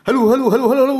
Halo, 0.00 0.32
halo, 0.32 0.48
halo, 0.48 0.64
halo, 0.72 0.82
halo. 0.88 0.96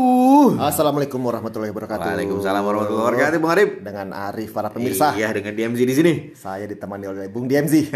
Assalamumikum 0.61 1.25
warahmatullahi 1.25 1.73
wabarakatuh. 1.73 2.05
Waalaikumsalam 2.05 2.61
warahmatullahi 2.61 3.05
wabarakatuh, 3.09 3.39
Bung 3.41 3.53
Arif. 3.57 3.71
Dengan 3.81 4.07
Arif 4.13 4.53
para 4.53 4.69
pemirsa. 4.69 5.17
Iya, 5.17 5.33
dengan 5.33 5.57
DMZ 5.57 5.81
di 5.89 5.95
sini. 5.97 6.13
Saya 6.37 6.69
ditemani 6.69 7.09
oleh 7.09 7.33
Bung 7.33 7.49
DMZ. 7.49 7.89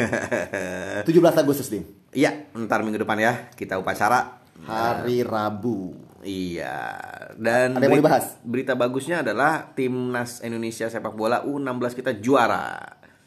17 1.04 1.04
Agustus, 1.44 1.68
Dim. 1.68 1.84
Iya, 2.08 2.48
ntar 2.56 2.80
minggu 2.80 3.04
depan 3.04 3.20
ya 3.20 3.52
kita 3.52 3.76
upacara. 3.76 4.40
Hari 4.64 5.20
Rabu. 5.28 5.92
Iya. 6.24 6.96
Dan 7.36 7.76
Ada 7.76 7.84
yang 7.84 7.92
mau 7.92 8.00
dibahas? 8.00 8.40
Berita 8.40 8.72
bagusnya 8.72 9.20
adalah 9.20 9.76
timnas 9.76 10.40
Indonesia 10.40 10.88
sepak 10.88 11.12
bola 11.12 11.44
U16 11.44 12.00
kita 12.00 12.16
juara. 12.16 12.80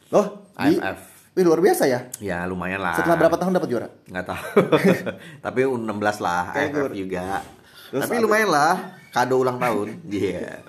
Oh, 0.10 0.50
di 0.58 0.82
AFF. 0.82 1.30
Wih, 1.38 1.46
luar 1.46 1.62
biasa 1.62 1.86
ya. 1.86 2.10
Ya 2.18 2.42
lumayan 2.50 2.82
lah. 2.82 2.98
Setelah 2.98 3.22
berapa 3.22 3.38
tahun 3.38 3.54
dapat 3.62 3.70
juara? 3.70 3.88
Nggak 4.10 4.26
tahu. 4.26 4.42
Tapi 5.46 5.60
U16 5.70 6.18
lah, 6.26 6.44
Kayak 6.50 6.70
AFF 6.74 6.98
juga. 6.98 7.26
Terus 7.88 8.04
Tapi 8.04 8.16
lumayan 8.20 8.50
lah, 8.50 8.76
kado 9.10 9.40
ulang 9.40 9.58
tahun. 9.58 9.88
Iya. 10.12 10.62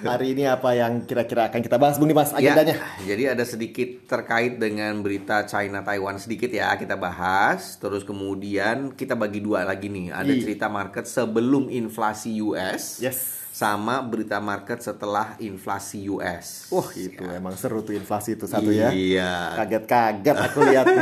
Hari 0.00 0.32
ini 0.32 0.44
apa 0.44 0.72
yang 0.72 1.04
kira-kira 1.04 1.52
akan 1.52 1.60
kita 1.60 1.76
bahas, 1.76 2.00
Bung 2.00 2.08
Dimas? 2.08 2.32
Ya, 2.32 2.52
Agendanya. 2.52 2.76
jadi 3.04 3.32
ada 3.32 3.44
sedikit 3.44 4.08
terkait 4.08 4.56
dengan 4.56 4.96
berita 5.00 5.44
China 5.44 5.84
Taiwan 5.84 6.16
sedikit 6.16 6.48
ya 6.48 6.72
kita 6.72 6.96
bahas. 6.96 7.76
Terus 7.76 8.00
kemudian 8.02 8.92
kita 8.92 9.12
bagi 9.12 9.40
dua 9.40 9.64
lagi 9.64 9.88
nih. 9.88 10.08
Ada 10.08 10.32
Iya. 10.32 10.40
cerita 10.40 10.66
market 10.68 11.04
sebelum 11.04 11.68
inflasi 11.68 12.40
US. 12.40 12.96
Yes. 12.98 13.44
Sama 13.50 14.00
berita 14.00 14.40
market 14.40 14.80
setelah 14.80 15.36
inflasi 15.38 16.08
US. 16.08 16.72
Wah, 16.72 16.88
itu 16.92 17.20
emang 17.20 17.52
seru 17.54 17.84
tuh 17.84 17.92
inflasi 17.92 18.36
itu 18.36 18.48
satu 18.48 18.72
ya. 18.72 18.88
Iya. 18.88 19.32
Kaget-kaget 19.54 20.36
aku 20.40 20.58
lihat. 20.64 20.86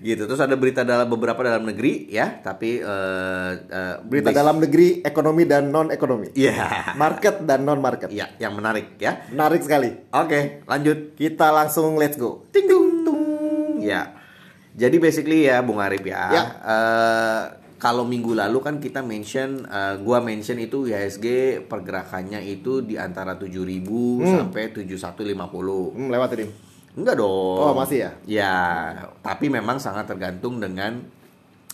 Gitu. 0.00 0.24
Terus 0.24 0.40
ada 0.40 0.56
berita 0.56 0.80
dalam 0.80 1.06
beberapa 1.06 1.44
dalam 1.44 1.68
negeri 1.68 2.08
ya, 2.08 2.40
tapi 2.40 2.80
eh, 2.80 3.52
eh, 3.68 3.94
Berita 4.00 4.32
base- 4.32 4.40
dalam 4.40 4.56
negeri, 4.56 5.04
ekonomi 5.04 5.44
dan 5.44 5.68
non 5.68 5.92
ekonomi. 5.92 6.32
Iya. 6.32 6.96
Market 6.96 7.44
dan 7.44 7.68
non 7.68 7.84
market. 7.84 8.08
Iya, 8.08 8.32
yang 8.40 8.56
menarik 8.56 8.96
ya. 8.96 9.28
Menarik 9.28 9.60
sekali. 9.60 9.92
Oke, 10.10 10.64
lanjut. 10.64 11.12
Kita 11.14 11.52
langsung 11.52 12.00
let's 12.00 12.16
go. 12.16 12.48
Ting 12.48 12.64
tung. 12.64 12.80
Ya. 13.80 14.16
Jadi 14.72 14.96
basically 14.96 15.44
ya 15.44 15.60
Bung 15.60 15.84
Arif 15.84 16.00
ya. 16.00 16.32
Ya. 16.32 16.44
eh, 16.64 17.42
kalau 17.76 18.04
minggu 18.04 18.36
lalu 18.36 18.60
kan 18.60 18.76
kita 18.76 19.00
mention 19.00 19.64
eh, 19.64 20.00
gua 20.00 20.20
mention 20.20 20.56
itu 20.56 20.84
IHSG 20.84 21.26
pergerakannya 21.64 22.40
itu 22.40 22.80
di 22.80 22.96
antara 22.96 23.36
7000 23.36 23.84
sampai 24.24 24.72
7150. 24.72 25.92
Hmm, 25.92 26.08
lewat 26.08 26.28
Dim. 26.36 26.69
Enggak 26.92 27.14
dong. 27.16 27.58
Oh, 27.60 27.72
masih 27.72 27.98
ya? 28.00 28.10
Ya, 28.24 28.56
tapi 29.20 29.46
memang 29.46 29.76
sangat 29.76 30.06
tergantung 30.06 30.58
dengan 30.58 31.02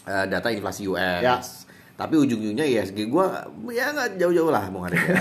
eh, 0.04 0.26
data 0.26 0.48
inflasi 0.48 0.86
US. 0.86 1.20
Ya. 1.20 1.40
Tapi 1.96 2.12
ujung-ujungnya 2.14 2.60
IHSG 2.62 3.08
gua 3.08 3.40
ya 3.66 3.88
nggak 3.88 4.20
jauh-jauh 4.20 4.52
lah 4.52 4.68
Bung 4.68 4.84
Arif 4.84 5.00
ya. 5.00 5.16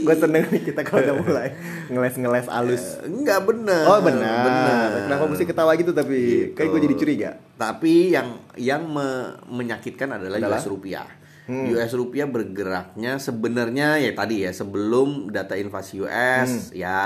Gue 0.00 0.14
seneng 0.14 0.46
nih 0.46 0.62
kita 0.62 0.86
kalau 0.86 1.02
udah 1.02 1.16
mulai 1.18 1.48
ngeles-ngeles 1.90 2.46
alus. 2.46 3.02
Enggak 3.02 3.42
bener. 3.42 3.84
Oh 3.84 3.98
benar. 3.98 4.46
Bener. 4.46 4.88
Kenapa 5.04 5.24
mesti 5.26 5.44
ketawa 5.44 5.74
gitu 5.74 5.90
tapi 5.90 6.14
Gitu. 6.14 6.54
kayak 6.54 6.68
gue 6.70 6.80
jadi 6.80 6.94
curiga. 6.94 7.30
Tapi 7.56 8.14
yang 8.14 8.38
yang 8.54 8.86
me- 8.86 9.34
menyakitkan 9.50 10.14
adalah, 10.14 10.38
Adalah? 10.38 10.56
US 10.56 10.70
rupiah. 10.70 11.10
Hmm. 11.50 11.66
US 11.68 11.90
rupiah 11.92 12.24
bergeraknya 12.24 13.18
sebenarnya 13.18 13.98
ya 13.98 14.12
tadi 14.12 14.46
ya 14.46 14.50
sebelum 14.50 15.28
data 15.28 15.54
inflasi 15.54 15.98
US 15.98 16.70
ya 16.70 16.98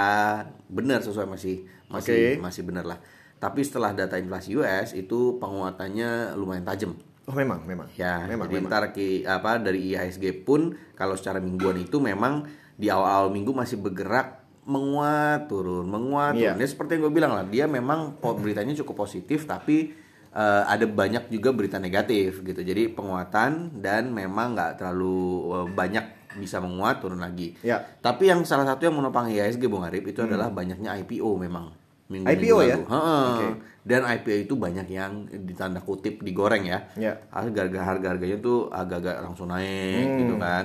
benar 0.66 1.00
sesuai 1.00 1.24
masih 1.26 1.64
masih 1.86 2.12
Hmm. 2.12 2.36
Oke. 2.36 2.42
masih 2.42 2.62
benar 2.62 2.84
lah. 2.84 2.98
Tapi 3.36 3.60
setelah 3.60 3.92
data 3.92 4.14
inflasi 4.14 4.52
US 4.54 4.92
itu 4.92 5.36
penguatannya 5.38 6.34
lumayan 6.34 6.62
tajam. 6.62 6.92
Oh 7.24 7.32
memang, 7.32 7.64
memang. 7.64 7.88
Ya, 7.94 8.20
memang, 8.22 8.44
jadi 8.46 8.56
memang. 8.58 8.68
ntar 8.68 8.84
ki- 8.90 9.24
apa 9.24 9.56
dari 9.56 9.90
IHSG 9.90 10.44
pun 10.44 10.60
kalau 10.92 11.14
secara 11.14 11.40
mingguan 11.40 11.76
itu 11.78 11.96
memang 11.96 12.44
di 12.74 12.86
awal-awal 12.86 13.28
minggu 13.30 13.48
masih 13.50 13.78
bergerak 13.78 14.44
menguat 14.64 15.46
turun, 15.46 15.84
menguat 15.84 16.34
Iya. 16.34 16.52
turun. 16.52 16.60
Ya 16.60 16.66
seperti 16.66 16.90
yang 16.94 17.02
gue 17.02 17.14
bilang 17.14 17.32
lah, 17.32 17.44
dia 17.44 17.64
memang 17.66 18.12
beritanya 18.34 18.76
cukup 18.76 19.04
positif 19.04 19.44
tapi 19.44 19.92
eh, 20.34 20.62
ada 20.66 20.84
banyak 20.84 21.30
juga 21.30 21.50
berita 21.50 21.78
negatif 21.78 22.42
gitu. 22.42 22.58
Jadi 22.58 22.90
penguatan 22.90 23.50
dan 23.76 24.10
memang 24.10 24.52
nggak 24.52 24.76
terlalu 24.76 25.18
eh, 25.52 25.66
banyak 25.70 26.04
bisa 26.34 26.58
menguat 26.58 26.98
turun 26.98 27.18
lagi. 27.18 27.54
Ya. 27.60 27.78
Tapi 27.96 28.26
yang 28.26 28.42
salah 28.42 28.66
satu 28.66 28.84
yang 28.84 28.94
menopang 28.94 29.30
IHSG 29.30 29.64
Bung 29.64 29.82
Arif 29.82 30.02
itu 30.02 30.18
adalah 30.20 30.50
banyaknya 30.50 30.90
IPO 30.96 31.30
memang. 31.38 31.70
Minggu-minggu 32.04 32.42
IPO 32.44 32.56
ya? 32.60 32.76
lalu. 32.76 32.84
Oke. 32.84 33.46
Dan 33.80 34.00
IPO 34.02 34.34
itu 34.42 34.54
banyak 34.54 34.86
yang 34.88 35.12
ditanda 35.44 35.78
kutip 35.78 36.20
digoreng 36.20 36.64
ya 36.64 36.88
Ya. 36.96 37.20
harga 37.30 37.68
harga 37.70 38.08
harganya 38.10 38.36
tuh 38.38 38.68
agak-agak 38.68 39.20
langsung 39.20 39.46
naik 39.46 40.04
Hmm. 40.04 40.18
gitu 40.18 40.34
kan 40.36 40.64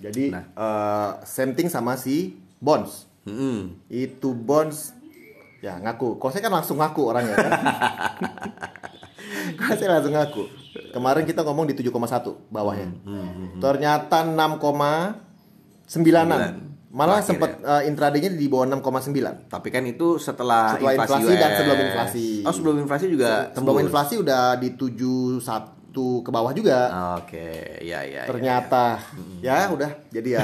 Jadi 0.00 0.24
Nah. 0.30 0.44
eh, 0.48 1.10
same 1.22 1.52
thing 1.52 1.68
sama 1.68 1.94
si 1.94 2.32
bonds. 2.56 3.04
Mm-mm. 3.22 3.76
Itu 3.86 4.32
bonds 4.32 4.96
ya 5.60 5.76
ngaku. 5.76 6.16
Kok 6.16 6.30
saya 6.30 6.40
kan 6.40 6.54
langsung 6.54 6.80
ngaku 6.80 7.02
orangnya 7.04 7.36
kan. 7.36 7.52
Kok 9.60 9.74
saya 9.74 9.88
langsung 9.92 10.12
ngaku. 10.12 10.42
Kemarin 10.90 11.24
kita 11.24 11.40
ngomong 11.42 11.64
di 11.64 11.74
7,1 11.74 12.36
bawahnya. 12.48 12.86
Hmm, 13.02 13.58
Ternyata 13.58 14.16
6,9an. 14.24 16.40
Malah 16.90 17.16
Terakhir 17.16 17.28
sempat 17.28 17.50
eh, 17.56 17.82
intraday-nya 17.86 18.28
di 18.32 18.44
bawah 18.44 18.64
6,9. 18.66 19.46
tapi 19.46 19.68
kan 19.68 19.84
itu 19.84 20.16
setelah, 20.16 20.72
Setelah 20.72 20.92
inflasi, 20.92 21.12
inflasi 21.22 21.32
dan 21.36 21.46
US. 21.46 21.56
sebelum 21.56 21.78
inflasi. 21.80 22.26
oh 22.42 22.50
sebelum 22.50 22.74
inflasi 22.80 23.04
juga 23.08 23.30
Sebelum 23.48 23.64
tembus? 23.76 23.84
inflasi 23.86 24.14
udah 24.18 24.42
di 24.56 24.68
71 24.74 26.20
ke 26.20 26.28
bawah 26.28 26.50
juga. 26.50 26.78
oke 27.14 27.46
ya 27.80 28.00
ya 28.02 28.20
ya. 28.20 28.22
Ternyata 28.26 28.84
ya 29.38 29.68
udah 29.68 29.90
jadi 30.08 30.28
ya. 30.32 30.40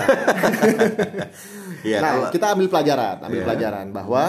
Iya, 1.82 1.98
nah, 2.04 2.10
kalau- 2.12 2.30
kita 2.30 2.46
ambil 2.48 2.68
pelajaran, 2.68 3.14
ambil 3.20 3.36
Iya. 3.36 3.44
pelajaran 3.44 3.86
bahwa 3.90 4.22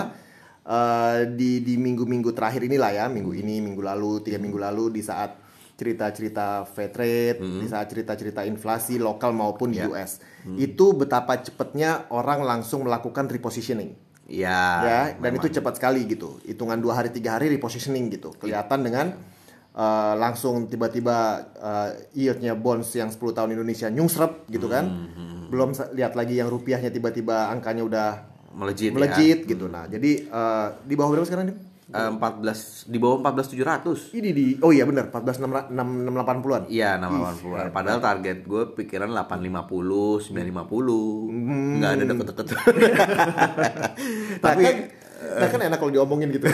eh, 0.67 1.19
di 1.31 1.63
di 1.63 1.79
minggu-minggu 1.79 2.35
terakhir 2.35 2.67
inilah 2.67 2.91
ya, 2.91 3.05
minggu 3.07 3.31
ini, 3.31 3.63
minggu 3.63 3.79
lalu, 3.79 4.19
tiga 4.22 4.35
minggu 4.38 4.59
lalu 4.59 4.91
di 4.91 5.01
saat 5.01 5.39
cerita-cerita 5.78 6.66
Fed 6.66 6.89
rate, 6.97 7.38
di 7.38 7.69
saat 7.69 7.85
cerita-cerita 7.85 8.41
inflasi 8.44 8.97
lokal 8.97 9.29
maupun 9.29 9.69
di 9.69 9.77
Iya. 9.77 9.88
US, 9.94 10.17
itu 10.57 10.85
betapa 10.97 11.38
cepatnya 11.38 12.09
orang 12.09 12.41
langsung 12.41 12.83
melakukan 12.83 13.29
repositioning. 13.29 13.94
ya 14.27 14.59
ya 14.83 15.01
dan 15.23 15.31
memang. 15.31 15.39
itu 15.39 15.56
cepat 15.56 15.79
sekali 15.79 16.03
gitu. 16.03 16.44
Hitungan 16.44 16.83
dua 16.83 17.00
hari 17.00 17.16
tiga 17.16 17.39
hari 17.39 17.47
repositioning 17.47 18.11
gitu. 18.11 18.35
Kelihatan 18.35 18.83
dengan 18.83 19.16
uh, 19.72 20.13
langsung 20.19 20.67
tiba-tiba 20.67 21.47
uh, 21.56 21.89
yieldnya 22.11 22.51
bonds 22.51 22.91
yang 22.91 23.07
10 23.07 23.22
tahun 23.23 23.56
Indonesia 23.56 23.88
nyungsrep 23.88 24.51
gitu 24.51 24.67
kan. 24.67 24.83
Hmm, 24.83 25.47
belum 25.47 25.72
lihat 25.95 26.19
lagi 26.19 26.41
yang 26.41 26.51
rupiahnya 26.51 26.91
tiba-tiba 26.91 27.47
angkanya 27.47 27.83
udah 27.88 28.09
melejit 28.56 28.91
melejit 28.96 29.40
ya. 29.44 29.50
gitu. 29.56 29.66
Nah 29.68 29.88
jadi 29.88 30.28
uh, 30.30 30.68
di 30.85 30.94
bawah 30.96 31.18
berapa 31.18 31.28
sekarang 31.28 31.47
nih 31.52 31.58
Eh, 31.88 32.12
14 32.19 32.91
di 32.91 33.00
bawah 33.00 33.24
14700 33.31 34.19
ini 34.19 34.35
di 34.35 34.46
oh 34.59 34.75
iya 34.75 34.84
benar 34.84 35.08
14 35.08 35.72
680-an 35.72 36.68
Iya, 36.68 37.00
nama 37.00 37.31
80 37.31 37.72
Padahal 37.72 38.03
target 38.03 38.44
gue 38.44 38.75
pikiran 38.75 39.07
850, 39.16 40.36
950 40.36 41.80
Nggak 41.80 41.91
ada 41.96 42.03
deket-deket. 42.03 42.46
Tapi 42.52 42.84
Tapi 44.52 44.63
kan, 44.68 44.75
nah 45.27 45.47
kan 45.47 45.59
enak 45.59 45.77
kalau 45.77 45.91
diomongin 45.91 46.31
gitu 46.31 46.47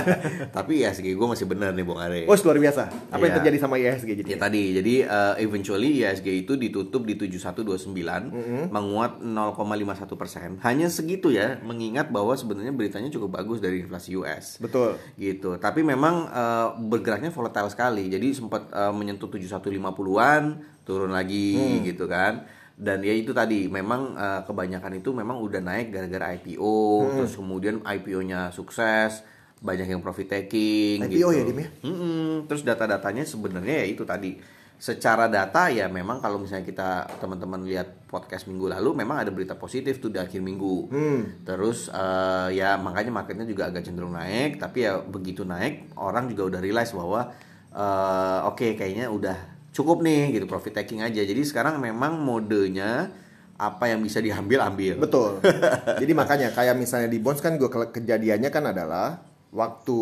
Tapi 0.56 0.80
ya 0.80 0.90
segi 0.90 1.12
gue 1.12 1.26
masih 1.26 1.44
bener 1.44 1.70
nih 1.70 1.84
Bung 1.84 1.98
Are 1.98 2.24
oh 2.24 2.32
luar 2.34 2.58
biasa 2.58 2.82
apa 3.10 3.20
yang 3.20 3.32
Iya. 3.34 3.38
terjadi 3.38 3.56
sama 3.58 3.74
IHSG 3.76 4.10
jadi 4.24 4.28
Ya 4.30 4.38
tadi, 4.38 4.62
jadi 4.72 4.94
uh, 5.04 5.34
eventually 5.36 6.00
IHSG 6.00 6.28
itu 6.46 6.52
ditutup 6.54 7.02
di 7.02 7.14
7129 7.18 8.70
menguat 8.70 9.20
0,51 9.20 10.14
persen. 10.14 10.48
Hanya 10.62 10.86
segitu 10.86 11.28
ya, 11.28 11.58
mengingat 11.60 12.08
bahwa 12.08 12.32
sebenarnya 12.32 12.70
beritanya 12.70 13.10
cukup 13.10 13.34
bagus 13.34 13.58
dari 13.58 13.82
inflasi 13.82 14.14
US. 14.14 14.58
betul 14.58 14.96
Gitu. 15.14 15.58
Tapi 15.58 15.82
memang 15.82 16.28
uh, 16.28 16.66
bergeraknya 16.78 17.28
volatile 17.28 17.68
sekali. 17.68 18.06
Jadi 18.06 18.32
sempat 18.32 18.70
uh, 18.70 18.90
menyentuh 18.90 19.26
7150-an, 19.26 20.42
turun 20.84 21.10
lagi 21.10 21.56
gitu 21.84 22.06
kan. 22.06 22.44
Dan 22.74 23.06
ya 23.06 23.14
itu 23.14 23.30
tadi, 23.30 23.70
memang 23.70 24.18
uh, 24.18 24.42
kebanyakan 24.42 24.98
itu 24.98 25.14
memang 25.14 25.38
udah 25.38 25.62
naik 25.62 25.94
gara-gara 25.94 26.34
IPO, 26.34 26.74
terus 27.14 27.38
kemudian 27.38 27.78
IPO-nya 27.86 28.50
sukses, 28.50 29.22
banyak 29.62 29.88
yang 29.88 30.02
profit 30.02 30.28
taking 30.28 31.06
IPO 31.06 31.14
gitu. 31.14 31.28
ya, 31.32 31.42
Dim, 31.46 31.58
ya? 31.62 31.68
Mm-mm. 31.86 32.50
Terus 32.50 32.66
data-datanya 32.66 33.22
sebenarnya 33.24 33.80
ya 33.80 33.86
itu 33.88 34.02
tadi. 34.02 34.36
Secara 34.74 35.30
data 35.30 35.70
ya 35.70 35.86
memang 35.86 36.18
kalau 36.18 36.36
misalnya 36.36 36.66
kita 36.66 37.06
teman-teman 37.22 37.62
lihat 37.62 38.10
podcast 38.10 38.50
minggu 38.50 38.68
lalu 38.68 39.06
memang 39.06 39.22
ada 39.22 39.30
berita 39.30 39.54
positif 39.54 40.02
tuh 40.02 40.10
di 40.10 40.18
akhir 40.18 40.42
minggu. 40.42 40.90
Terus 41.46 41.88
eh, 41.94 42.58
ya 42.58 42.74
makanya 42.76 43.14
marketnya 43.14 43.46
juga 43.46 43.70
agak 43.70 43.86
cenderung 43.86 44.12
naik. 44.12 44.58
Tapi 44.58 44.84
ya 44.84 44.98
begitu 45.00 45.46
naik 45.46 45.94
orang 45.96 46.26
juga 46.28 46.50
udah 46.50 46.60
realize 46.60 46.90
bahwa 46.90 47.32
eh, 47.70 48.38
oke 48.50 48.74
kayaknya 48.74 49.08
udah 49.08 49.53
cukup 49.74 50.06
nih 50.06 50.38
gitu 50.38 50.46
profit 50.46 50.78
taking 50.78 51.02
aja. 51.02 51.20
Jadi 51.20 51.42
sekarang 51.42 51.82
memang 51.82 52.22
modenya 52.22 53.10
apa 53.58 53.90
yang 53.90 54.00
bisa 54.02 54.22
diambil 54.22 54.62
ambil. 54.70 55.02
Betul. 55.02 55.42
Jadi 56.02 56.12
makanya 56.14 56.54
kayak 56.54 56.78
misalnya 56.78 57.10
di 57.10 57.18
bonds 57.18 57.42
kan 57.42 57.58
gue 57.58 57.66
kejadiannya 57.70 58.50
kan 58.54 58.70
adalah 58.70 59.34
waktu 59.54 59.98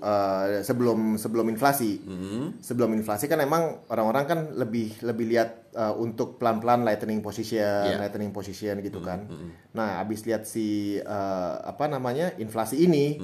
uh, 0.00 0.64
sebelum 0.64 1.20
sebelum 1.20 1.52
inflasi. 1.52 2.00
Hmm. 2.00 2.56
Sebelum 2.56 2.96
inflasi 2.96 3.28
kan 3.28 3.36
emang 3.44 3.84
orang-orang 3.92 4.24
kan 4.24 4.38
lebih 4.56 4.96
lebih 5.04 5.28
lihat 5.28 5.76
uh, 5.76 5.92
untuk 6.00 6.40
pelan-pelan 6.40 6.88
lightening 6.88 7.20
position, 7.20 7.60
Yeah. 7.60 8.00
lightening 8.00 8.32
position 8.32 8.80
gitu 8.80 9.04
kan. 9.04 9.28
Nah, 9.76 10.00
habis 10.00 10.24
lihat 10.24 10.48
si 10.48 10.96
uh, 10.96 11.54
apa 11.60 11.84
namanya 11.92 12.32
inflasi 12.40 12.88
ini. 12.88 13.20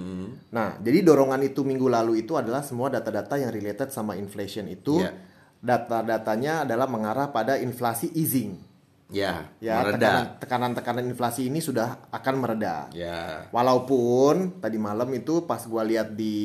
Nah, 0.52 0.76
jadi 0.84 1.00
dorongan 1.00 1.40
itu 1.40 1.64
minggu 1.64 1.88
lalu 1.88 2.20
itu 2.20 2.36
adalah 2.36 2.60
semua 2.60 2.92
data-data 2.92 3.40
yang 3.40 3.48
related 3.48 3.88
sama 3.88 4.20
inflation 4.20 4.68
itu 4.68 5.00
Yeah. 5.00 5.32
Data-datanya 5.64 6.62
adalah 6.62 6.84
mengarah 6.84 7.28
pada 7.28 7.56
inflasi 7.56 8.12
easing. 8.12 8.60
Ya, 9.08 9.46
Ya, 9.58 9.78
mereda. 9.78 9.94
tekanan- 9.94 10.30
tekanan-tekanan 10.40 11.04
inflasi 11.06 11.46
ini 11.46 11.60
sudah 11.60 12.08
akan 12.10 12.34
mereda. 12.36 12.88
Ya. 12.90 13.46
Walaupun 13.48 14.58
tadi 14.58 14.76
malam 14.76 15.06
itu 15.12 15.44
pas 15.44 15.60
gua 15.62 15.80
lihat 15.82 16.12
di 16.12 16.36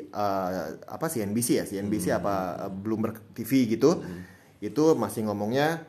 eh, 0.00 0.58
apa 0.80 1.06
CNBC 1.06 1.48
ya, 1.54 1.64
CNBC 1.64 2.14
apa 2.14 2.34
eh, 2.60 2.72
Bloomberg 2.72 3.18
TV 3.32 3.66
gitu, 3.68 4.00
itu 4.58 4.84
masih 4.94 5.26
ngomongnya 5.26 5.84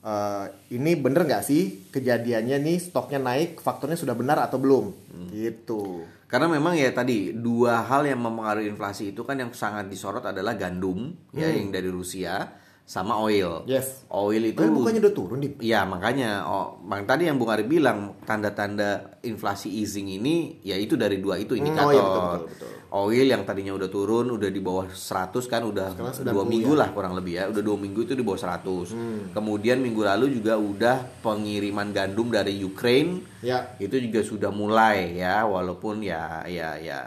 eh, 0.00 0.44
ini 0.70 0.94
bener 0.94 1.24
nggak 1.24 1.42
sih 1.42 1.62
kejadiannya 1.88 2.60
nih 2.60 2.76
stoknya 2.78 3.18
naik, 3.18 3.58
faktornya 3.58 3.96
sudah 3.96 4.14
benar 4.14 4.38
atau 4.38 4.56
belum? 4.56 4.92
Gitu. 5.28 6.04
Karena 6.30 6.46
memang 6.46 6.78
ya 6.78 6.94
tadi 6.94 7.34
dua 7.34 7.82
hal 7.90 8.06
yang 8.06 8.22
mempengaruhi 8.22 8.70
inflasi 8.70 9.10
itu 9.10 9.26
kan 9.26 9.34
yang 9.34 9.50
sangat 9.50 9.90
disorot 9.90 10.22
adalah 10.22 10.54
gandum 10.54 11.10
ya 11.34 11.50
yang 11.50 11.74
dari 11.74 11.90
Rusia 11.90 12.46
sama 12.90 13.22
oil. 13.22 13.62
Hmm. 13.62 13.70
Yes. 13.70 14.02
Oil 14.10 14.50
itu 14.50 14.58
Tapi 14.58 14.74
bukannya 14.74 14.98
udah 14.98 15.14
turun 15.14 15.38
di 15.38 15.54
Iya 15.62 15.86
makanya, 15.86 16.42
oh, 16.42 16.74
bang 16.82 17.06
tadi 17.06 17.30
yang 17.30 17.38
Bung 17.38 17.46
Ari 17.46 17.62
bilang 17.62 18.18
tanda-tanda 18.26 19.14
inflasi 19.22 19.70
easing 19.70 20.10
ini 20.10 20.58
ya 20.66 20.74
itu 20.74 20.98
dari 20.98 21.22
dua 21.22 21.38
itu 21.38 21.54
Hmm, 21.54 21.62
indikator. 21.62 21.86
oh 21.86 21.94
iya, 21.94 22.02
betul, 22.02 22.22
betul, 22.26 22.46
betul. 22.50 22.70
Oil 22.90 23.26
yang 23.30 23.46
tadinya 23.46 23.70
udah 23.78 23.86
turun, 23.86 24.26
udah 24.34 24.50
di 24.50 24.58
bawah 24.58 24.90
100 24.90 25.46
kan 25.46 25.62
udah 25.62 25.94
dua 25.94 26.42
90 26.42 26.50
minggu 26.50 26.72
ya. 26.74 26.80
lah 26.82 26.88
kurang 26.90 27.14
lebih 27.14 27.38
ya, 27.38 27.44
udah 27.46 27.62
dua 27.62 27.78
minggu 27.78 28.00
itu 28.02 28.18
di 28.18 28.24
bawah 28.26 28.40
100. 28.42 28.90
Hmm. 28.90 29.30
Kemudian 29.30 29.78
minggu 29.78 30.02
lalu 30.02 30.26
juga 30.34 30.58
udah 30.58 31.22
pengiriman 31.22 31.94
gandum 31.94 32.34
dari 32.34 32.58
Ukraine 32.58 33.22
ya 33.38 33.78
itu 33.78 33.94
juga 34.02 34.26
sudah 34.26 34.50
mulai 34.50 35.14
ya, 35.14 35.46
walaupun 35.46 36.02
ya 36.02 36.42
ya 36.50 36.74
ya 36.74 36.98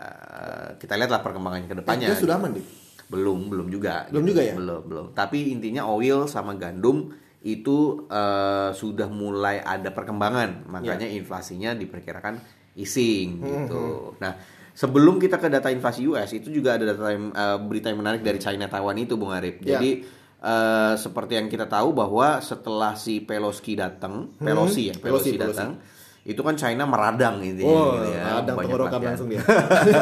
kita 0.79 0.95
lihatlah 0.95 1.19
perkembangannya 1.19 1.67
ke 1.67 1.75
depannya. 1.75 2.07
Dia 2.07 2.15
sudah 2.15 2.39
aman, 2.39 2.55
Dik? 2.55 2.82
Belum, 3.13 3.39
belum 3.45 3.67
juga. 3.69 4.09
Belum 4.09 4.25
juga 4.25 4.41
ya? 4.41 4.57
Belum, 4.57 4.81
belum. 4.81 5.05
Tapi 5.13 5.53
intinya 5.53 5.85
oil 5.85 6.25
sama 6.25 6.57
gandum 6.57 7.13
itu 7.39 8.09
eh, 8.09 8.69
sudah 8.73 9.05
mulai 9.05 9.61
ada 9.61 9.93
perkembangan. 9.93 10.65
Makanya 10.65 11.05
Ya. 11.05 11.13
inflasinya 11.13 11.71
diperkirakan 11.73 12.41
easing 12.73 13.37
Hmm, 13.37 13.45
gitu. 13.45 13.83
Nah, 14.17 14.33
sebelum 14.73 15.21
kita 15.21 15.37
ke 15.37 15.45
data 15.45 15.69
inflasi 15.69 16.07
US 16.07 16.33
itu 16.33 16.49
juga 16.49 16.73
ada 16.73 16.89
data 16.89 17.05
yang, 17.07 17.29
eh, 17.29 17.57
berita 17.61 17.87
yang 17.87 18.01
menarik 18.01 18.19
dari 18.19 18.39
China 18.39 18.65
Taiwan 18.65 18.97
itu 18.97 19.13
Bung 19.13 19.29
Arif. 19.29 19.61
Ya. 19.61 19.77
Jadi 19.77 20.01
eh, 20.43 20.93
seperti 20.97 21.37
yang 21.37 21.47
kita 21.47 21.63
tahu 21.65 21.93
bahwa 21.93 22.35
setelah 22.39 22.95
si 22.95 23.21
Pelosi 23.21 23.79
datang, 23.79 24.27
Pelosi 24.35 24.91
ya, 24.91 24.95
Pelosi, 24.97 25.31
Hmm. 25.31 25.39
Pelosi, 25.39 25.55
Pelosi. 25.55 25.92
Itu 26.23 26.39
kan 26.39 26.55
China 26.55 26.83
meradang 26.83 27.39
intinya 27.39 27.67
Oh, 27.69 27.93
gitu 27.93 28.09
ya. 28.09 28.23
ada 28.39 28.47
Banyak 28.49 28.63
tenggorokan 28.63 28.91
latihan. 28.93 29.09
langsung 29.11 29.27
dia. 29.27 29.43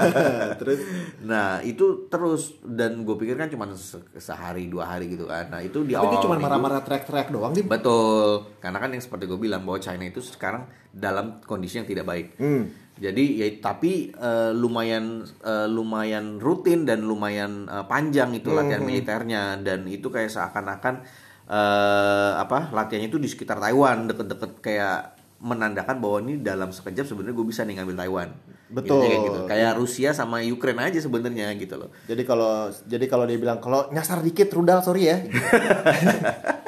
Terus 0.62 0.80
Nah 1.22 1.62
itu 1.62 1.86
terus 2.08 2.42
dan 2.64 3.02
gue 3.02 3.16
pikir 3.16 3.34
kan 3.36 3.48
cuma 3.48 3.66
se- 3.72 3.98
sehari 4.16 4.66
dua 4.66 4.86
hari 4.88 5.10
gitu 5.10 5.26
kan. 5.26 5.50
Nah 5.50 5.60
itu 5.60 5.82
di 5.82 5.92
tapi 5.92 6.02
awal 6.04 6.12
dia 6.12 6.24
cuma 6.24 6.36
marah-marah 6.38 6.82
teriak-teriak 6.82 7.30
doang, 7.30 7.52
Dik. 7.52 7.66
Betul, 7.66 8.30
karena 8.58 8.78
kan 8.78 8.90
yang 8.90 9.00
seperti 9.00 9.26
gue 9.26 9.40
bilang 9.40 9.62
bahwa 9.62 9.78
China 9.78 10.04
itu 10.04 10.20
sekarang 10.20 10.64
dalam 10.90 11.42
kondisi 11.42 11.78
yang 11.78 11.86
tidak 11.86 12.06
baik. 12.06 12.38
Hmm. 12.38 12.70
Jadi 12.94 13.24
ya 13.36 13.48
tapi 13.60 13.92
eh, 14.12 14.52
lumayan 14.52 15.06
eh, 15.40 15.68
lumayan 15.68 16.38
rutin 16.38 16.86
dan 16.86 17.02
lumayan 17.02 17.66
eh, 17.66 17.86
panjang 17.88 18.30
itu 18.32 18.50
Hmm, 18.52 18.62
latihan 18.62 18.84
militernya 18.84 19.42
dan 19.60 19.86
itu 19.88 20.06
kayak 20.08 20.30
seakan-akan 20.30 21.02
eh, 21.48 22.32
apa 22.36 22.70
latihannya 22.70 23.10
itu 23.10 23.18
di 23.18 23.26
sekitar 23.26 23.58
Taiwan 23.58 24.06
deket-deket 24.06 24.52
kayak 24.60 25.00
menandakan 25.42 25.98
bahwa 25.98 26.18
ini 26.22 26.38
dalam 26.38 26.70
sekejap 26.70 27.10
sebenarnya 27.10 27.36
gue 27.36 27.48
bisa 27.50 27.66
nih 27.66 27.82
ngambil 27.82 27.98
Taiwan. 27.98 28.30
Betul. 28.72 29.02
Intinya 29.02 29.10
kayak 29.10 29.24
gitu. 29.26 29.40
Kayak 29.50 29.72
Rusia 29.76 30.10
sama 30.14 30.38
Ukraine 30.46 30.82
aja 30.86 31.00
sebenarnya 31.02 31.52
gitu 31.58 31.76
loh. 31.76 31.90
Jadi 32.06 32.24
kalau 32.24 32.70
jadi 32.86 33.06
kalau 33.10 33.26
dia 33.26 33.42
bilang 33.42 33.60
kalau 33.60 33.90
nyasar 33.90 34.22
dikit 34.22 34.54
rudal 34.54 34.80
sorry 34.86 35.10
ya. 35.10 35.18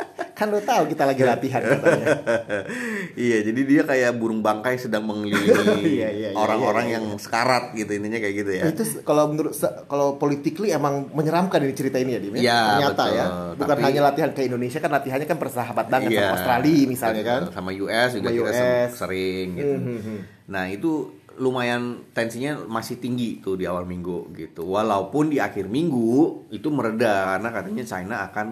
kan 0.44 0.52
lo 0.52 0.60
tahu 0.60 0.84
kita 0.86 1.04
lagi 1.06 1.24
latihan 1.24 1.64
katanya. 1.72 2.06
iya, 3.16 3.40
jadi 3.42 3.62
dia 3.64 3.82
kayak 3.82 4.12
burung 4.14 4.40
bangkai 4.40 4.76
sedang 4.76 5.04
mengelilingi 5.04 5.56
Iya, 5.96 6.10
iya, 6.12 6.30
iya, 6.30 6.30
orang-orang 6.34 6.86
iya, 6.86 6.92
iya. 6.92 6.98
yang 7.00 7.16
sekarat 7.16 7.72
gitu 7.72 7.92
intinya 7.94 8.20
kayak 8.20 8.36
gitu 8.36 8.52
ya. 8.52 8.64
Itu 8.68 8.84
kalau 9.02 9.32
menurut 9.32 9.56
kalau 9.86 10.18
politically 10.18 10.70
emang 10.70 11.08
menyeramkan 11.10 11.60
ini 11.60 11.72
cerita 11.72 11.96
ini 11.96 12.12
ya 12.12 12.20
Dim 12.20 12.36
ya. 12.36 12.42
Ternyata 12.44 12.92
betul. 13.00 13.16
ya. 13.16 13.26
Bukan 13.56 13.70
Tapi- 13.72 13.86
hanya 13.86 14.02
latihan 14.04 14.32
ke 14.32 14.42
Indonesia 14.44 14.80
kan 14.80 14.92
latihannya 14.92 15.26
kan 15.26 15.38
bersahabat 15.38 15.86
banget 15.88 16.10
Iya. 16.12 16.20
sama 16.20 16.34
Australia 16.36 16.84
misalnya 16.86 17.24
kan. 17.24 17.42
Sama 17.50 17.70
US 17.74 18.10
juga 18.12 18.28
Sama 18.28 18.36
kita 18.36 18.52
US. 18.52 18.90
sering 18.94 19.48
gitu. 19.56 19.74
Hmm, 19.74 20.00
hmm. 20.00 20.20
Nah, 20.46 20.66
itu 20.68 20.92
lumayan 21.34 21.82
tensinya 22.12 22.62
masih 22.62 23.00
tinggi 23.00 23.40
tuh 23.40 23.56
di 23.56 23.64
awal 23.64 23.86
minggu 23.86 24.36
gitu. 24.36 24.68
Walaupun 24.68 25.32
di 25.32 25.40
akhir 25.40 25.66
minggu 25.66 26.46
itu 26.50 26.68
mereda 26.68 27.34
karena 27.34 27.50
katanya 27.50 27.84
China 27.84 28.16
akan 28.28 28.48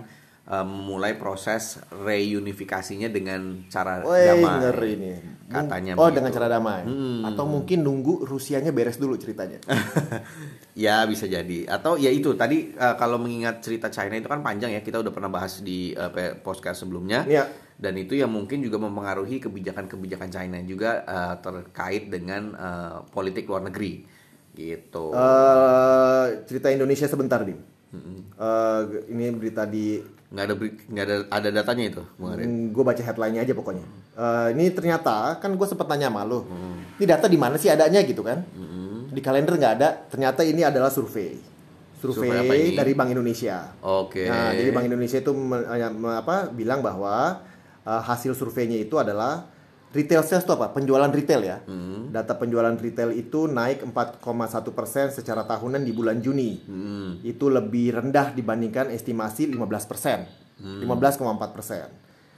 memulai 0.53 1.15
proses 1.15 1.80
reunifikasinya 1.89 3.07
dengan 3.07 3.63
cara 3.65 4.03
Woi, 4.03 4.19
damai. 4.21 4.59
ngeri 4.59 4.92
nih. 4.95 5.18
Katanya 5.48 5.92
Oh, 5.94 6.06
begitu. 6.06 6.15
dengan 6.18 6.31
cara 6.31 6.48
damai. 6.48 6.81
Hmm. 6.83 7.24
Atau 7.24 7.44
mungkin 7.45 7.80
nunggu 7.81 8.24
Rusianya 8.24 8.69
beres 8.69 8.95
dulu 8.95 9.15
ceritanya. 9.15 9.63
ya 10.75 11.03
bisa 11.03 11.25
jadi 11.25 11.68
atau 11.68 11.95
ya 11.95 12.07
itu 12.07 12.31
tadi 12.33 12.71
eh, 12.71 12.95
kalau 12.95 13.15
mengingat 13.15 13.59
cerita 13.59 13.88
China 13.88 14.13
itu 14.13 14.25
kan 14.25 14.39
panjang 14.39 14.71
ya 14.71 14.80
kita 14.80 15.00
udah 15.00 15.12
pernah 15.12 15.27
bahas 15.27 15.59
di 15.59 15.92
eh, 15.92 16.07
pe- 16.07 16.36
podcast 16.38 16.81
sebelumnya 16.81 17.24
Iya. 17.24 17.44
dan 17.75 17.94
itu 17.95 18.15
yang 18.15 18.31
mungkin 18.31 18.59
juga 18.59 18.80
mempengaruhi 18.80 19.39
kebijakan-kebijakan 19.42 20.30
China 20.30 20.57
juga 20.63 21.03
eh, 21.03 21.36
terkait 21.38 22.07
dengan 22.07 22.44
eh, 22.53 22.98
politik 23.06 23.44
luar 23.45 23.63
negeri 23.63 24.07
gitu 24.51 25.12
Eh, 25.12 26.25
cerita 26.45 26.68
Indonesia 26.68 27.06
sebentar, 27.06 27.39
Dim. 27.42 27.59
Eh, 27.92 28.82
ini 29.08 29.30
berita 29.32 29.64
di 29.64 30.00
nggak 30.32 30.46
ada 30.46 30.56
nggak 30.56 31.06
ada 31.06 31.16
ada 31.28 31.50
datanya 31.52 31.84
itu 31.86 32.04
Bung 32.16 32.32
Arif. 32.32 32.48
gue 32.48 32.84
baca 32.86 33.02
headline-nya 33.02 33.42
aja 33.42 33.52
pokoknya. 33.52 33.84
Eh, 34.14 34.48
ini 34.54 34.72
ternyata 34.72 35.36
kan 35.38 35.52
gue 35.52 35.68
sempat 35.68 35.86
tanya 35.86 36.08
sama 36.08 36.24
lo, 36.24 36.44
Hmm. 36.44 36.80
ini 36.96 37.06
data 37.06 37.28
di 37.28 37.36
mana 37.36 37.56
sih 37.56 37.68
adanya 37.68 38.00
gitu 38.02 38.22
kan? 38.22 38.40
Di 39.08 39.20
kalender 39.20 39.54
nggak 39.54 39.74
ada. 39.76 39.90
Ternyata 40.08 40.40
ini 40.42 40.64
adalah 40.64 40.88
survei, 40.88 41.36
Survei 42.00 42.32
survei 42.32 42.64
dari 42.72 42.96
Bank 42.96 43.12
Indonesia. 43.12 43.76
oke 43.78 44.24
Nah, 44.24 44.56
jadi 44.56 44.72
Bank 44.72 44.88
Indonesia 44.88 45.20
itu 45.20 45.32
me- 45.32 45.68
me- 45.92 46.18
apa 46.18 46.48
bilang 46.48 46.80
bahwa 46.80 47.44
eh, 47.82 48.01
hasil 48.01 48.32
surveinya 48.32 48.77
itu 48.77 48.96
adalah 48.96 49.51
retail 49.91 50.24
sales 50.24 50.43
itu 50.43 50.53
apa? 50.55 50.71
Penjualan 50.71 51.12
retail 51.12 51.41
ya. 51.43 51.57
Hmm. 51.67 52.12
Data 52.12 52.36
penjualan 52.36 52.75
retail 52.75 53.15
itu 53.15 53.48
naik 53.48 53.83
4,1 53.88 54.71
persen 54.75 55.12
secara 55.12 55.43
tahunan 55.48 55.83
di 55.83 55.91
bulan 55.95 56.19
Juni. 56.19 56.60
Hmm. 56.65 57.19
Itu 57.24 57.48
lebih 57.48 58.00
rendah 58.00 58.36
dibandingkan 58.36 58.91
estimasi 58.91 59.48
15 59.51 59.86
persen, 59.88 60.27
Hmm. 60.62 60.83
15,4 60.83 61.51
persen. 61.55 61.88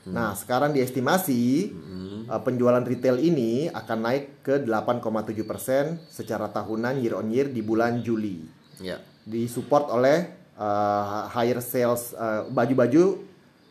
Nah, 0.04 0.36
sekarang 0.36 0.76
diestimasi 0.76 1.72
Hmm. 1.72 2.28
eh, 2.28 2.42
penjualan 2.44 2.84
retail 2.84 3.24
ini 3.24 3.72
akan 3.72 3.98
naik 4.04 4.44
ke 4.44 4.60
8,7 4.60 5.48
persen 5.48 5.96
secara 6.12 6.52
tahunan 6.52 7.00
year 7.00 7.16
on 7.16 7.32
year 7.32 7.48
di 7.48 7.64
bulan 7.64 8.04
Juli 8.04 8.64
ya 8.84 9.00
disupport 9.24 9.96
oleh 9.96 10.18
uh, 10.60 11.32
higher 11.32 11.64
sales 11.64 12.12
uh, 12.20 12.44
baju-baju 12.52 13.24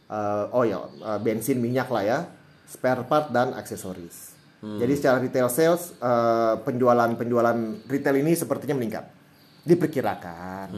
uh, 0.09 0.49
oh 0.57 0.65
ya 0.65 0.81
uh, 1.05 1.21
bensin 1.21 1.61
minyak 1.61 1.93
lah 1.93 2.05
ya 2.05 2.19
spare 2.73 3.05
part 3.05 3.29
dan 3.29 3.53
aksesoris. 3.53 4.33
Jadi 4.63 4.95
secara 4.95 5.19
retail 5.19 5.51
sales 5.51 5.91
uh, 5.99 6.55
penjualan 6.63 7.11
penjualan 7.19 7.59
retail 7.91 8.17
ini 8.23 8.39
sepertinya 8.39 8.79
meningkat. 8.79 9.11
Diperkirakan. 9.67 10.71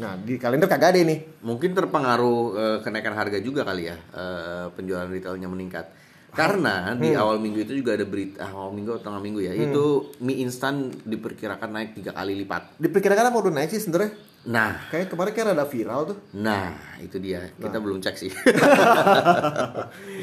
Nah 0.00 0.12
di 0.16 0.40
kalender 0.40 0.68
kagak 0.68 0.96
ada 0.96 1.00
nih 1.04 1.40
mungkin 1.40 1.72
terpengaruh 1.72 2.40
eh, 2.52 2.78
kenaikan 2.84 3.16
harga 3.16 3.40
juga 3.40 3.64
kali 3.64 3.88
ya 3.88 3.96
eh, 3.96 4.66
penjualan 4.72 5.08
retailnya 5.08 5.48
meningkat. 5.48 5.88
Karena 6.36 6.92
di 6.92 7.16
awal 7.16 7.40
minggu 7.40 7.64
itu 7.64 7.80
juga 7.80 7.96
ada 7.96 8.04
berita 8.04 8.44
ah, 8.44 8.52
awal 8.52 8.76
minggu 8.76 9.00
atau 9.00 9.08
tengah 9.08 9.20
minggu 9.24 9.40
ya 9.40 9.52
itu 9.56 10.12
mie 10.20 10.44
instan 10.44 10.92
diperkirakan 11.04 11.68
naik 11.72 11.90
tiga 11.96 12.12
kali 12.12 12.36
lipat. 12.44 12.76
Diperkirakan 12.76 13.32
apa 13.32 13.36
udah 13.40 13.52
naik 13.56 13.72
sih 13.72 13.80
sebenarnya 13.80 14.12
nah. 14.46 14.78
Kayak 14.86 15.08
kemarin 15.08 15.32
kan 15.32 15.46
ada 15.50 15.64
viral 15.64 16.00
tuh. 16.06 16.16
Nah 16.32 16.72
itu 16.98 17.16
dia. 17.16 17.48
Kita 17.52 17.76
belum 17.76 17.98
cek 17.98 18.14
sih. 18.16 18.30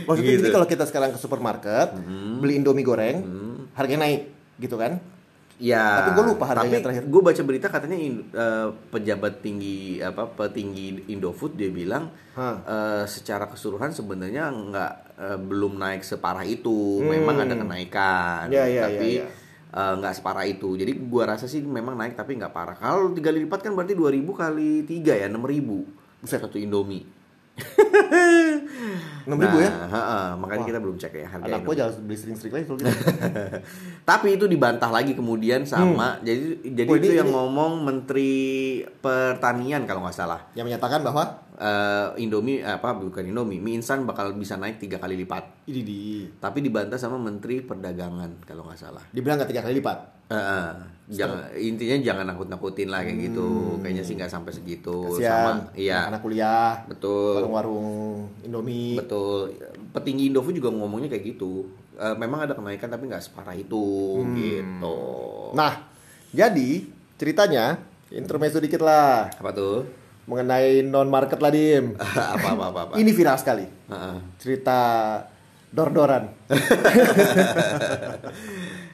Maksudnya 0.03 0.29
Gitu. 0.29 0.39
jadi 0.41 0.49
kalau 0.51 0.65
kita 0.65 0.83
sekarang 0.85 1.09
ke 1.11 1.17
supermarket 1.17 1.87
beli 2.39 2.55
indomie 2.55 2.81
goreng 2.81 3.15
harganya 3.73 4.03
naik 4.03 4.21
gitu 4.57 4.75
kan? 4.75 4.99
Ya 5.55 6.01
Tapi 6.01 6.09
gua 6.13 6.23
lupa 6.25 6.43
harganya 6.45 6.73
tapi 6.73 6.83
terakhir. 6.83 7.01
gue 7.05 7.21
baca 7.23 7.41
berita 7.41 7.65
katanya 7.69 7.97
eh, 8.33 8.67
pejabat 8.89 9.33
tinggi 9.39 9.95
apa 9.99 10.27
petinggi 10.27 11.07
Indofood 11.07 11.53
dia 11.53 11.69
bilang 11.69 12.09
Hah. 12.33 12.55
eh, 12.59 13.03
secara 13.05 13.45
keseluruhan 13.45 13.91
sebenarnya 13.91 14.49
nggak 14.49 14.91
eh, 15.15 15.37
belum 15.39 15.77
naik 15.77 16.01
separah 16.01 16.43
itu. 16.43 16.99
Memang 16.99 17.39
ada 17.39 17.53
kenaikan. 17.53 18.49
Ya, 18.49 18.65
ya, 18.65 18.89
tapi 18.89 19.07
ya, 19.13 19.23
ya. 19.23 19.25
Eh, 19.73 19.93
nggak 19.95 20.13
separah 20.13 20.45
itu. 20.45 20.73
Jadi 20.73 20.93
gua 21.03 21.23
rasa 21.27 21.45
sih 21.45 21.59
memang 21.59 21.93
naik 21.93 22.13
tapi 22.13 22.35
nggak 22.35 22.49
parah. 22.49 22.73
Kalau 22.73 23.09
tiga 23.11 23.29
kali 23.29 23.43
lipat 23.43 23.59
kan 23.59 23.73
berarti 23.73 23.93
2000 23.93 24.21
kali 24.33 24.69
tiga 24.83 25.13
ya 25.13 25.27
6000 25.27 26.21
Buset 26.21 26.39
satu 26.39 26.55
Indomie. 26.55 27.03
enam 29.23 29.37
ribu 29.37 29.61
ya 29.61 29.69
Nah, 29.69 29.87
ha-ha, 29.87 30.19
makanya 30.35 30.65
kita 30.65 30.79
belum 30.81 30.97
cek 30.97 31.13
ya 31.13 31.27
harga 31.29 31.45
anak 31.45 31.61
gua 31.61 31.75
jangan 31.77 32.01
beli 32.01 32.17
sering-sering 32.17 32.49
lagi 32.51 32.65
gitu 32.65 32.75
Tapi 34.09 34.27
itu 34.33 34.45
dibantah 34.45 34.89
lagi 34.89 35.13
kemudian 35.13 35.61
sama 35.63 36.17
jadi 36.19 36.59
jadi 36.65 36.89
Oh, 36.89 36.97
itu 36.97 37.13
yang 37.13 37.29
ini- 37.29 37.35
ngomong 37.35 37.85
Menteri 37.85 38.33
Pertanian 38.99 39.85
kalau 39.85 40.01
nggak 40.01 40.17
salah. 40.17 40.41
yang 40.53 40.65
menyatakan 40.65 41.05
bahwa 41.05 41.45
Eh, 41.53 42.07
Indomie 42.25 42.65
apa 42.65 42.97
bukan 42.97 43.29
Indomie, 43.29 43.61
mie 43.61 43.77
instan 43.77 44.09
bakal 44.09 44.33
bisa 44.33 44.57
naik 44.57 44.81
tiga 44.81 44.97
kali 44.97 45.13
lipat. 45.21 45.69
ini 45.69 45.81
di 45.85 46.01
Tapi 46.41 46.65
dibantah 46.65 46.97
sama 46.97 47.21
Menteri 47.21 47.61
Perdagangan 47.61 48.41
kalau 48.41 48.65
nggak 48.65 48.79
salah. 48.79 49.03
dibilang 49.13 49.37
nggak 49.37 49.51
tiga 49.53 49.61
kali 49.61 49.77
lipat 49.77 49.99
eh, 50.33 50.71
jangan 51.13 51.45
intinya 51.53 51.97
jangan 52.01 52.25
nakut-nakutin 52.33 52.89
lah 52.89 53.05
kayak 53.05 53.29
gitu. 53.29 53.77
Kayaknya 53.85 54.03
sih 54.03 54.13
nggak 54.17 54.31
sampai 54.33 54.51
segitu. 54.55 55.13
kasihan 55.13 55.61
Sama 55.61 55.77
iya. 55.77 56.09
anak 56.09 56.25
kuliah 56.25 56.73
Betul. 56.89 57.45
warung-warung 57.45 57.87
Indomie 58.41 58.97
Betul. 58.97 59.53
Petinggi 59.93 60.33
Indofood 60.33 60.57
juga 60.57 60.73
ngomongnya 60.73 61.13
kayak 61.13 61.37
gitu. 61.37 61.69
Eh, 61.93 62.15
memang 62.17 62.49
ada 62.49 62.57
kenaikan 62.57 62.89
tapi 62.89 63.05
nggak 63.05 63.21
separah 63.21 63.53
itu 63.53 64.17
gitu. 64.33 64.97
nah 65.53 65.85
jadi 66.33 66.89
ceritanya 67.21 67.77
intermezzo 68.09 68.57
dikit 68.57 68.81
lah 68.81 69.29
Apa 69.37 69.53
tuh? 69.53 69.85
Mengenai 70.25 70.81
non 70.81 71.05
market 71.05 71.37
lah 71.37 71.49
dim 71.49 71.93
apa 72.33 72.47
apa 72.49 72.63
apa. 72.65 72.79
apa. 72.81 72.93
ini 72.95 73.09
viral 73.09 73.35
sekali 73.35 73.65
Heeh. 73.65 74.17
cerita 74.37 74.77
dor-doran 75.69 76.29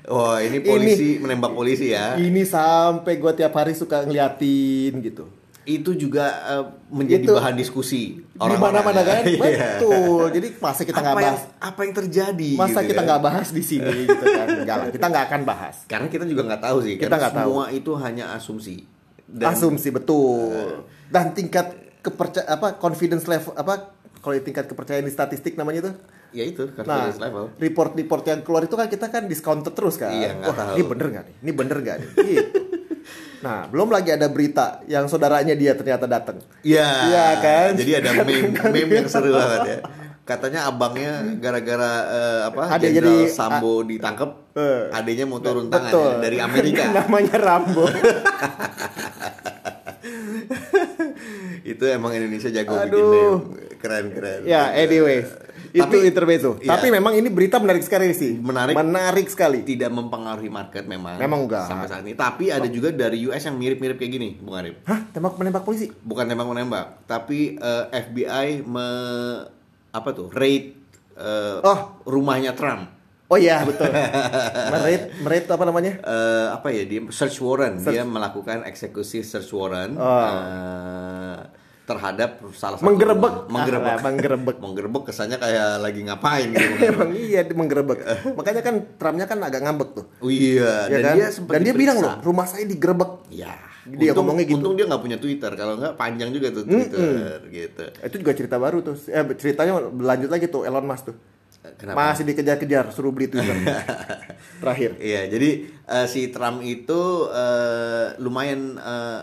Wah, 0.09 0.41
ini 0.41 0.57
polisi 0.59 1.09
menembak 1.17 1.53
polisi 1.53 1.91
ya. 1.91 2.17
ini 2.17 2.41
sampai 2.41 3.13
gue 3.15 3.31
tiap 3.35 3.53
hari 3.53 3.73
suka 3.73 4.01
ngeliatin 4.03 4.97
gitu 4.99 5.29
Itu 5.61 5.93
juga 5.93 6.25
eh, 6.49 6.65
menjadi 6.89 7.21
Itu- 7.23 7.35
bahan 7.35 7.53
diskusi 7.53 8.17
di 8.17 8.55
mana-mana 8.57 9.03
kan 9.03 9.21
Iya. 9.29 9.77
betul 9.77 10.31
jadi 10.31 10.47
masa 10.57 10.81
kita 10.81 10.97
nggak 10.97 11.13
apa 11.13 11.21
yang 11.21 11.35
bahas 11.35 11.43
apa 11.61 11.79
yang 11.79 11.93
terjadi 11.93 12.51
masa 12.55 12.79
gitu 12.79 12.87
kita 12.87 12.95
kan. 12.95 13.05
nggak 13.05 13.21
bahas 13.21 13.47
di 13.51 13.61
sini 13.61 13.95
gitu 14.01 14.25
kan 14.25 14.47
Enggak 14.57 14.75
lah, 14.79 14.87
kita 14.89 15.05
nggak 15.05 15.25
akan 15.27 15.41
bahas 15.43 15.75
karena 15.85 16.07
kita 16.07 16.23
juga 16.25 16.41
nggak 16.47 16.63
tahu 16.63 16.77
sih 16.79 16.93
Kita 16.95 17.05
karena 17.05 17.17
nggak 17.19 17.33
tahu. 17.35 17.45
semua 17.45 17.65
itu 17.69 17.91
hanya 17.95 18.25
asumsi 18.33 18.75
Dan- 19.27 19.53
asumsi 19.53 19.89
betul 19.91 20.89
dan 21.09 21.31
tingkat 21.31 21.73
kepercayaan 21.99 22.47
apa 22.51 22.67
confidence 22.75 23.25
level 23.25 23.51
apa 23.53 23.91
kalau 24.17 24.35
tingkat 24.37 24.65
kepercayaan 24.65 25.01
di 25.01 25.09
statistik 25.09 25.53
namanya 25.53 25.89
tuh 25.89 25.95
ya 26.29 26.43
itu 26.43 26.69
Nah, 26.71 26.85
confidence 27.09 27.19
level 27.19 27.43
report-report 27.57 28.23
yang 28.23 28.39
keluar 28.39 28.63
itu 28.63 28.73
kan 28.73 28.85
kita 28.85 29.07
kan 29.07 29.25
discounted 29.25 29.73
terus 29.73 29.95
kan. 29.95 30.09
Iya, 30.09 30.37
Wah, 30.39 30.53
tahu. 30.53 30.75
ini 30.75 30.83
bener 30.85 31.05
nggak 31.09 31.23
nih? 31.23 31.35
Ini 31.39 31.51
bener 31.51 31.77
nggak 31.79 31.95
nih? 31.97 32.09
Gitu. 32.15 32.59
Nah, 33.39 33.59
belum 33.65 33.89
lagi 33.89 34.09
ada 34.11 34.27
berita 34.27 34.65
yang 34.85 35.05
saudaranya 35.05 35.53
dia 35.53 35.71
ternyata 35.73 36.05
datang. 36.05 36.37
Iya 36.61 36.87
Iya 37.05 37.25
kan? 37.39 37.69
jadi 37.73 37.91
ada 37.99 38.09
meme 38.19 38.51
meme 38.53 38.93
yang 38.95 39.07
seru 39.07 39.31
banget 39.31 39.59
ya 39.65 39.79
katanya 40.21 40.69
abangnya 40.69 41.25
gara-gara 41.41 41.91
eh, 42.05 42.39
apa 42.45 42.61
Ada 42.69 42.85
Jenderal 42.85 43.09
jadi- 43.17 43.33
Sambo 43.33 43.81
ditangkep 43.81 44.29
Eh. 44.53 44.83
adanya 44.91 45.25
mau 45.25 45.39
turun 45.39 45.65
tangan 45.67 45.89
Betul. 45.89 46.05
ya, 46.05 46.17
dari 46.21 46.37
Amerika 46.37 46.83
namanya 46.99 47.35
Rambo. 47.39 47.85
itu 51.69 51.83
emang 51.85 52.09
Indonesia 52.11 52.49
jago 52.49 52.73
bikin 52.75 52.89
Aduh. 52.89 53.13
meme 53.37 53.77
keren 53.77 54.05
keren 54.09 54.41
ya, 54.43 54.73
anyways. 54.73 55.29
itu 55.69 55.79
Tapi- 55.79 56.01
intermezzo. 56.03 56.57
iya. 56.57 56.73
Tapi 56.73 56.89
memang 56.89 57.13
ini 57.13 57.29
berita 57.29 57.55
menarik 57.55 57.79
sekali 57.79 58.09
sih. 58.11 58.35
Menarik. 58.35 58.73
Menarik 58.73 59.27
sekali. 59.27 59.61
tidak 59.61 59.87
mempengaruhi 59.89 60.49
market 60.49 60.83
memang 60.83 61.15
Memang 61.15 61.45
enggak. 61.45 61.63
sampai 61.63 61.85
saat 61.85 62.01
ini 62.01 62.13
tapi 62.13 62.49
ada 62.49 62.65
juga 62.67 62.89
dari 62.89 63.21
US 63.23 63.39
yang 63.39 63.55
mirip-mirip 63.55 63.95
kayak 63.95 64.11
gini 64.11 64.29
Bung 64.35 64.55
Arif 64.55 64.81
Hah? 64.83 65.05
Tembak 65.07 65.35
menembak 65.35 65.61
polisi? 65.61 65.93
bukan 65.93 66.25
tembak 66.25 66.45
menembak 66.45 67.05
tapi 67.05 67.53
eh, 67.55 67.85
FBI 67.91 68.47
me 68.63 68.87
apa 69.89 70.09
tuh 70.11 70.29
raid 70.31 70.73
eh, 71.13 71.57
Oh. 71.61 71.79
rumahnya 72.03 72.51
Trump 72.51 72.97
Oh 73.27 73.37
iya, 73.37 73.61
betul. 73.61 73.93
merit, 74.73 75.13
merit 75.19 75.45
apa 75.45 75.61
namanya? 75.61 76.01
Eh, 76.01 76.47
apa 76.49 76.73
ya 76.73 76.81
dia 76.83 77.05
search 77.07 77.37
warrant 77.39 77.77
Search- 77.77 77.93
dia 77.93 78.01
melakukan 78.03 78.65
eksekusi 78.65 79.21
search 79.21 79.53
warrant 79.53 79.93
Oh. 79.93 80.25
eh, 80.25 81.28
terhadap 81.89 82.29
salah 82.53 82.77
satu 82.77 82.85
Menggerebek. 82.85 83.33
menggerebek 83.47 83.89
Ah, 83.89 83.99
menggerebek. 83.99 84.55
menggerebek 84.63 85.03
kesannya 85.03 85.35
kayak 85.35 85.81
lagi 85.81 86.01
ngapain 86.01 86.47
gitu 86.47 86.69
Emang 86.91 87.09
iya 87.11 87.41
menggerebek. 87.43 87.99
Makanya 88.31 88.61
kan 88.61 88.75
Trumpnya 88.93 89.25
kan 89.25 89.41
agak 89.41 89.61
ngambek 89.61 89.89
tuh. 89.91 90.05
oh 90.15 90.29
iya 90.29 90.85
Ya 90.85 90.95
dan 90.95 91.03
kan? 91.03 91.15
dia 91.15 91.27
sempat 91.29 91.51
Dan 91.51 91.61
dia 91.61 91.65
diperiksa. 91.67 91.81
bilang 91.81 91.97
loh, 91.99 92.13
rumah 92.21 92.45
saya 92.45 92.63
digerebek. 92.63 93.11
ya 93.27 93.53
Dia 93.81 94.13
untung, 94.13 94.21
ngomongnya 94.21 94.45
gitu. 94.45 94.57
untung 94.59 94.73
dia 94.75 94.85
nggak 94.85 95.01
punya 95.01 95.17
Twitter 95.17 95.51
kalau 95.51 95.73
nggak 95.75 95.93
panjang 95.95 96.29
juga 96.29 96.47
tuh 96.51 96.63
Twitter 96.63 97.41
gitu 97.49 97.83
Itu 97.99 98.15
juga 98.19 98.33
cerita 98.33 98.55
baru 98.55 98.77
tuh. 98.79 98.93
Eh, 99.03 99.25
ceritanya 99.33 99.73
lanjut 99.81 100.29
lagi 100.29 100.45
tuh 100.45 100.61
Elon 100.61 100.85
Musk 100.85 101.09
tuh. 101.09 101.17
Kenapa? 101.75 102.13
Masih 102.13 102.23
dikejar-kejar 102.23 102.87
suruh 102.89 103.09
beli 103.09 103.27
Twitter. 103.27 103.51
Terakhir. 104.61 104.95
Iya, 104.95 105.27
jadi 105.27 105.49
eh, 105.67 106.05
si 106.05 106.29
Trump 106.29 106.61
itu 106.61 107.01
eh, 107.27 108.15
lumayan 108.17 108.61
eh, 108.75 109.19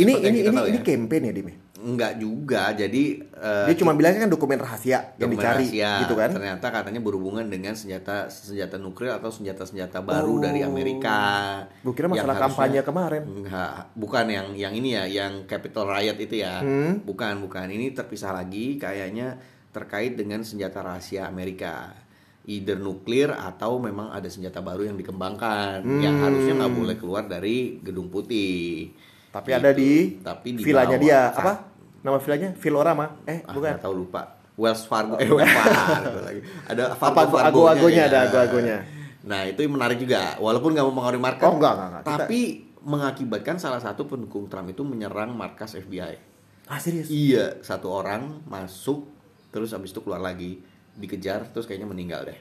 Ini 0.00 0.12
yang 0.16 0.32
ini 0.32 0.38
ini 0.42 0.60
ini 0.66 0.78
ya. 0.78 0.84
campaign 0.84 1.22
ya, 1.22 1.32
Dimi? 1.32 1.54
enggak 1.80 2.12
juga. 2.16 2.76
Jadi 2.76 3.04
eh, 3.24 3.64
Dia 3.64 3.74
cuma 3.74 3.96
bilangnya 3.96 4.20
kan 4.20 4.30
dokumen 4.30 4.60
rahasia 4.60 5.16
yang 5.16 5.26
dokumen 5.26 5.32
dicari 5.34 5.64
rahasia. 5.64 5.90
gitu 6.04 6.12
kan. 6.14 6.28
Ternyata 6.30 6.66
katanya 6.68 7.00
berhubungan 7.00 7.46
dengan 7.46 7.72
senjata 7.72 8.28
senjata 8.28 8.76
nuklir 8.76 9.08
atau 9.10 9.28
senjata-senjata 9.28 10.00
baru 10.00 10.40
dari 10.42 10.60
Amerika. 10.60 11.20
Gue 11.80 11.88
Oh. 11.88 11.94
kira 11.94 12.06
Yang 12.06 12.20
masalah 12.20 12.36
harusnya- 12.36 12.44
kampanye 12.52 12.80
kemarin. 12.84 13.22
Enggak, 13.24 13.72
bukan 13.94 14.26
yang 14.28 14.46
yang 14.54 14.72
ini 14.74 14.92
ya, 14.92 15.04
yang 15.06 15.32
Capitol 15.46 15.88
Riot 15.88 16.18
itu 16.18 16.36
ya. 16.36 16.60
Hmm. 16.60 17.00
Bukan, 17.00 17.40
bukan. 17.40 17.66
Ini 17.66 17.92
terpisah 17.92 18.30
lagi 18.30 18.76
kayaknya 18.76 19.40
terkait 19.70 20.14
dengan 20.14 20.42
senjata 20.42 20.82
rahasia 20.82 21.24
Amerika. 21.24 21.96
Either 22.42 22.76
nuklir 22.76 23.30
atau 23.30 23.76
memang 23.78 24.10
ada 24.10 24.26
senjata 24.26 24.60
baru 24.60 24.84
yang 24.84 24.96
dikembangkan 24.96 25.80
yang 25.96 26.12
Hmm. 26.14 26.24
harusnya 26.24 26.54
nggak 26.58 26.74
boleh 26.74 26.96
keluar 26.96 27.24
dari 27.24 27.80
Gedung 27.80 28.12
Putih. 28.12 28.92
Tapi 29.30 29.48
Gitu. 29.48 29.56
ada 29.56 29.70
di 29.70 29.90
tapi 30.20 30.48
di 30.52 30.60
villanya 30.60 30.96
bawah. 30.96 31.06
dia 31.06 31.20
apa? 31.32 31.52
Nama 32.00 32.16
villanya 32.18 32.48
Villorama. 32.52 33.06
Eh, 33.24 33.38
Ah, 33.40 33.52
bukan. 33.52 33.74
tahu 33.78 33.94
lupa. 33.96 34.22
Wells 34.54 34.84
Fargo, 34.84 35.16
eh 35.16 35.24
Wells 35.26 35.48
Fargo 35.48 36.20
lagi. 36.28 36.40
Ada 36.66 36.82
Apa 36.92 37.06
Fargo 37.24 37.38
ago-agonya 37.64 38.02
ada 38.06 38.18
ya. 38.18 38.26
ago-agonya. 38.26 38.78
Nah 39.22 39.44
itu 39.44 39.60
menarik 39.64 39.96
juga, 39.96 40.36
walaupun 40.36 40.72
nggak 40.72 40.86
mempengaruhi 40.86 41.22
market. 41.22 41.44
Oh, 41.44 41.54
enggak, 41.54 41.72
enggak, 41.72 41.88
enggak. 41.88 42.02
Kita- 42.02 42.18
Tapi 42.18 42.40
mengakibatkan 42.80 43.56
salah 43.56 43.78
satu 43.78 44.04
pendukung 44.04 44.48
Trump 44.48 44.66
itu 44.66 44.80
menyerang 44.80 45.30
markas 45.30 45.74
FBI. 45.74 46.16
Ah, 46.66 46.76
serius? 46.76 47.08
Iya, 47.08 47.60
satu 47.60 47.90
orang 47.90 48.42
masuk, 48.44 49.04
terus 49.48 49.70
abis 49.70 49.90
itu 49.90 50.00
keluar 50.00 50.18
lagi, 50.18 50.60
dikejar, 50.94 51.48
terus 51.48 51.64
kayaknya 51.64 51.86
meninggal 51.86 52.24
deh. 52.24 52.38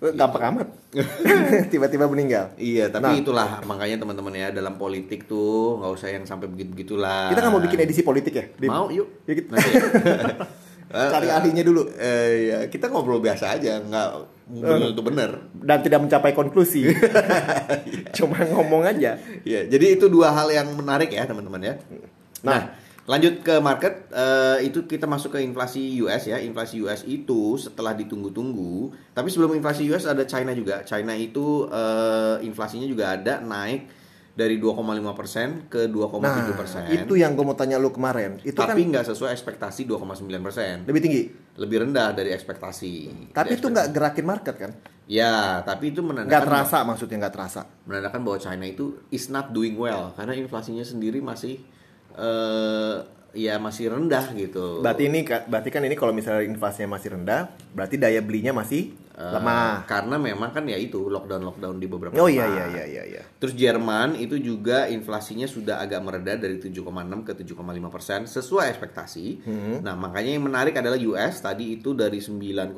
Eh, 0.00 0.12
Gampang 0.12 0.42
amat. 0.48 0.68
Tiba-tiba 1.72 2.08
meninggal. 2.08 2.56
Iya, 2.56 2.88
tapi 2.88 3.04
Nah. 3.04 3.20
itulah 3.20 3.48
makanya 3.62 4.00
teman-teman 4.00 4.32
ya 4.32 4.48
dalam 4.48 4.74
politik 4.74 5.24
tuh 5.24 5.76
nggak 5.76 5.92
usah 5.92 6.08
yang 6.08 6.24
sampai 6.24 6.48
begitu-begitulah. 6.48 7.28
Kita 7.28 7.40
nggak 7.40 7.52
mau 7.52 7.60
bikin 7.60 7.80
edisi 7.80 8.00
politik 8.00 8.32
ya? 8.32 8.44
Dim? 8.56 8.68
Mau 8.68 8.88
yuk. 8.88 9.28
Ya, 9.28 9.32
kita- 9.36 9.52
Nanti. 9.52 9.70
Cari 11.12 11.28
ahlinya 11.28 11.62
dulu. 11.62 11.86
Eh, 11.94 12.32
ya, 12.48 12.58
kita 12.66 12.88
ngobrol 12.88 13.20
biasa 13.20 13.54
aja, 13.54 13.78
nggak 13.78 14.08
belum 14.50 14.90
tentu 14.90 15.02
bener. 15.04 15.30
Dan 15.54 15.78
tidak 15.80 16.02
mencapai 16.02 16.34
konklusi. 16.34 16.90
Cuma 18.16 18.40
ngomong 18.42 18.82
aja. 18.82 19.14
Iya, 19.44 19.60
jadi 19.68 19.86
itu 19.94 20.10
dua 20.10 20.34
hal 20.34 20.50
yang 20.50 20.66
menarik 20.74 21.06
ya 21.08 21.22
teman-teman 21.22 21.62
ya. 21.62 21.74
Nah, 22.42 22.74
lanjut 23.08 23.40
ke 23.40 23.54
market 23.58 24.08
eh, 24.12 24.68
itu 24.68 24.84
kita 24.84 25.08
masuk 25.08 25.36
ke 25.36 25.40
inflasi 25.40 26.00
US 26.04 26.28
ya. 26.28 26.36
Inflasi 26.40 26.80
US 26.84 27.04
itu 27.08 27.56
setelah 27.56 27.96
ditunggu-tunggu, 27.96 28.92
tapi 29.16 29.28
sebelum 29.32 29.56
inflasi 29.56 29.88
US 29.88 30.04
ada 30.04 30.24
China 30.28 30.52
juga. 30.52 30.84
China 30.84 31.16
itu 31.16 31.66
eh, 31.70 32.44
inflasinya 32.44 32.86
juga 32.86 33.16
ada 33.16 33.40
naik 33.40 34.00
dari 34.30 34.56
2,5% 34.56 35.68
ke 35.68 35.90
2,7%. 35.90 36.22
Nah, 36.22 36.88
itu 36.88 37.12
yang 37.18 37.34
gue 37.36 37.44
mau 37.44 37.58
tanya 37.58 37.76
lu 37.76 37.92
kemarin. 37.92 38.40
Itu 38.40 38.62
tapi 38.62 38.86
kan 38.86 38.90
nggak 38.96 39.04
sesuai 39.12 39.36
ekspektasi 39.36 39.84
2,9%. 39.84 40.88
lebih 40.88 41.02
tinggi. 41.02 41.22
Lebih 41.60 41.76
rendah 41.84 42.14
dari 42.16 42.32
ekspektasi. 42.32 42.92
Tapi 43.36 43.52
Dari 43.52 43.58
itu 43.60 43.66
nggak 43.68 43.88
gerakin 43.92 44.24
market 44.26 44.56
kan? 44.56 44.72
Ya, 45.10 45.60
tapi 45.66 45.90
itu 45.90 46.00
menandakan 46.00 46.30
Nggak 46.30 46.46
terasa 46.46 46.78
maksudnya 46.86 47.16
nggak 47.26 47.34
terasa. 47.34 47.60
menandakan 47.84 48.20
bahwa 48.22 48.38
China 48.38 48.64
itu 48.64 49.02
is 49.10 49.26
not 49.28 49.50
doing 49.50 49.74
well 49.74 50.14
karena 50.14 50.38
inflasinya 50.38 50.86
sendiri 50.86 51.18
masih 51.18 51.58
eh 52.16 52.96
ya 53.30 53.62
masih 53.62 53.94
rendah 53.94 54.34
gitu. 54.34 54.82
Berarti 54.82 55.06
ini 55.06 55.22
berarti 55.22 55.68
kan 55.70 55.82
ini 55.86 55.94
kalau 55.94 56.10
misalnya 56.10 56.42
inflasinya 56.46 56.98
masih 56.98 57.14
rendah, 57.14 57.54
berarti 57.74 57.94
daya 57.94 58.18
belinya 58.24 58.50
masih 58.50 58.90
Eh, 59.20 59.32
lemah. 59.36 59.84
Karena 59.84 60.16
memang 60.16 60.48
kan 60.48 60.64
ya 60.64 60.80
itu 60.80 61.12
lockdown 61.12 61.44
lockdown 61.44 61.76
di 61.76 61.84
beberapa 61.84 62.16
Oh 62.16 62.24
iya 62.24 62.48
iya 62.48 62.64
iya 62.72 62.84
iya 62.88 63.04
iya. 63.04 63.22
Terus 63.36 63.52
Jerman 63.52 64.16
itu 64.16 64.40
juga 64.40 64.88
inflasinya 64.88 65.44
sudah 65.44 65.76
agak 65.76 66.00
mereda 66.00 66.40
dari 66.40 66.56
7,6 66.56 67.28
ke 67.28 67.36
7,5 67.36 67.92
persen 67.92 68.24
sesuai 68.24 68.72
ekspektasi. 68.72 69.26
Hmm. 69.44 69.76
Nah 69.84 69.92
makanya 69.92 70.32
yang 70.32 70.48
menarik 70.48 70.72
adalah 70.72 70.96
US 70.96 71.44
tadi 71.44 71.76
itu 71.76 71.92
dari 71.92 72.16
9,1 72.16 72.72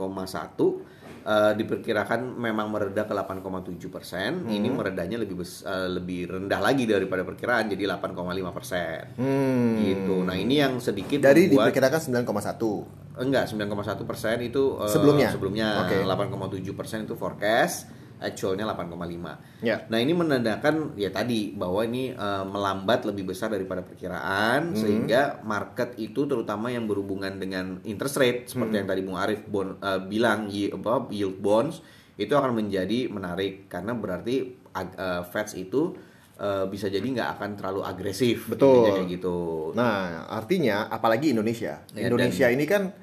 eh, 1.23 1.53
diperkirakan 1.55 2.35
memang 2.35 2.69
mereda 2.69 3.03
ke 3.03 3.13
8,7 3.13 3.89
persen. 3.89 4.45
Ini 4.45 4.63
Hmm. 4.65 4.77
meredanya 4.77 5.17
lebih 5.17 5.39
bes- 5.39 5.63
eh, 5.63 5.89
lebih 5.89 6.27
rendah 6.29 6.59
lagi 6.59 6.85
daripada 6.85 7.23
perkiraan, 7.23 7.67
jadi 7.69 7.87
8,5 7.89 8.51
persen. 8.51 9.15
Hmm. 9.15 9.79
Gitu. 9.79 10.17
Nah 10.21 10.35
ini 10.35 10.59
yang 10.59 10.77
sedikit 10.77 11.23
Dari 11.23 11.47
membuat 11.47 11.71
diperkirakan 11.71 12.01
9,1. 12.03 12.87
enggak 13.15 13.45
9,1 13.47 14.03
persen 14.03 14.41
itu 14.41 14.77
eh, 14.79 14.89
Sebelumnya? 14.89 15.29
sebelumnya 15.31 15.69
Oke. 15.85 15.97
8,7 16.01 16.73
persen 16.73 17.05
itu 17.05 17.15
forecast, 17.15 17.87
actualnya 18.23 18.65
8,5. 18.71 19.67
Ya. 19.67 19.85
Nah 19.91 19.99
ini 19.99 20.15
menandakan 20.15 20.95
ya 20.95 21.11
tadi 21.11 21.53
bahwa 21.53 21.83
ini 21.83 22.15
eh, 22.15 22.45
melambat 22.47 23.05
lebih 23.05 23.35
besar 23.35 23.51
daripada 23.51 23.83
perkiraan 23.83 24.73
sehingga 24.79 25.43
market 25.43 25.99
itu 25.99 26.25
terutama 26.25 26.71
yang 26.71 26.87
berhubungan 26.87 27.37
dengan 27.37 27.83
interest 27.83 28.17
rate 28.23 28.41
seperti 28.47 28.81
yang 28.83 28.89
tadi 28.89 29.01
Bung 29.03 29.19
Arif 29.19 29.43
bon- 29.51 29.79
eh, 29.83 30.01
bilang 30.07 30.47
apa, 30.49 30.93
yield 31.11 31.43
bonds 31.43 31.83
itu 32.17 32.33
akan 32.33 32.55
menjadi 32.55 33.11
menarik 33.11 33.67
karena 33.67 33.93
berarti 33.99 34.55
eh, 34.79 35.23
Feds 35.27 35.59
itu 35.59 35.93
eh, 36.39 36.65
bisa 36.71 36.87
jadi 36.87 37.03
nggak 37.03 37.29
akan 37.39 37.51
terlalu 37.59 37.81
agresif 37.83 38.47
Betul. 38.47 38.87
kayak 38.87 39.11
gitu. 39.11 39.71
Nah, 39.75 40.31
artinya 40.31 40.87
apalagi 40.89 41.35
Indonesia. 41.35 41.83
Ya, 41.93 42.07
Indonesia 42.09 42.47
ini 42.49 42.65
kan 42.65 42.95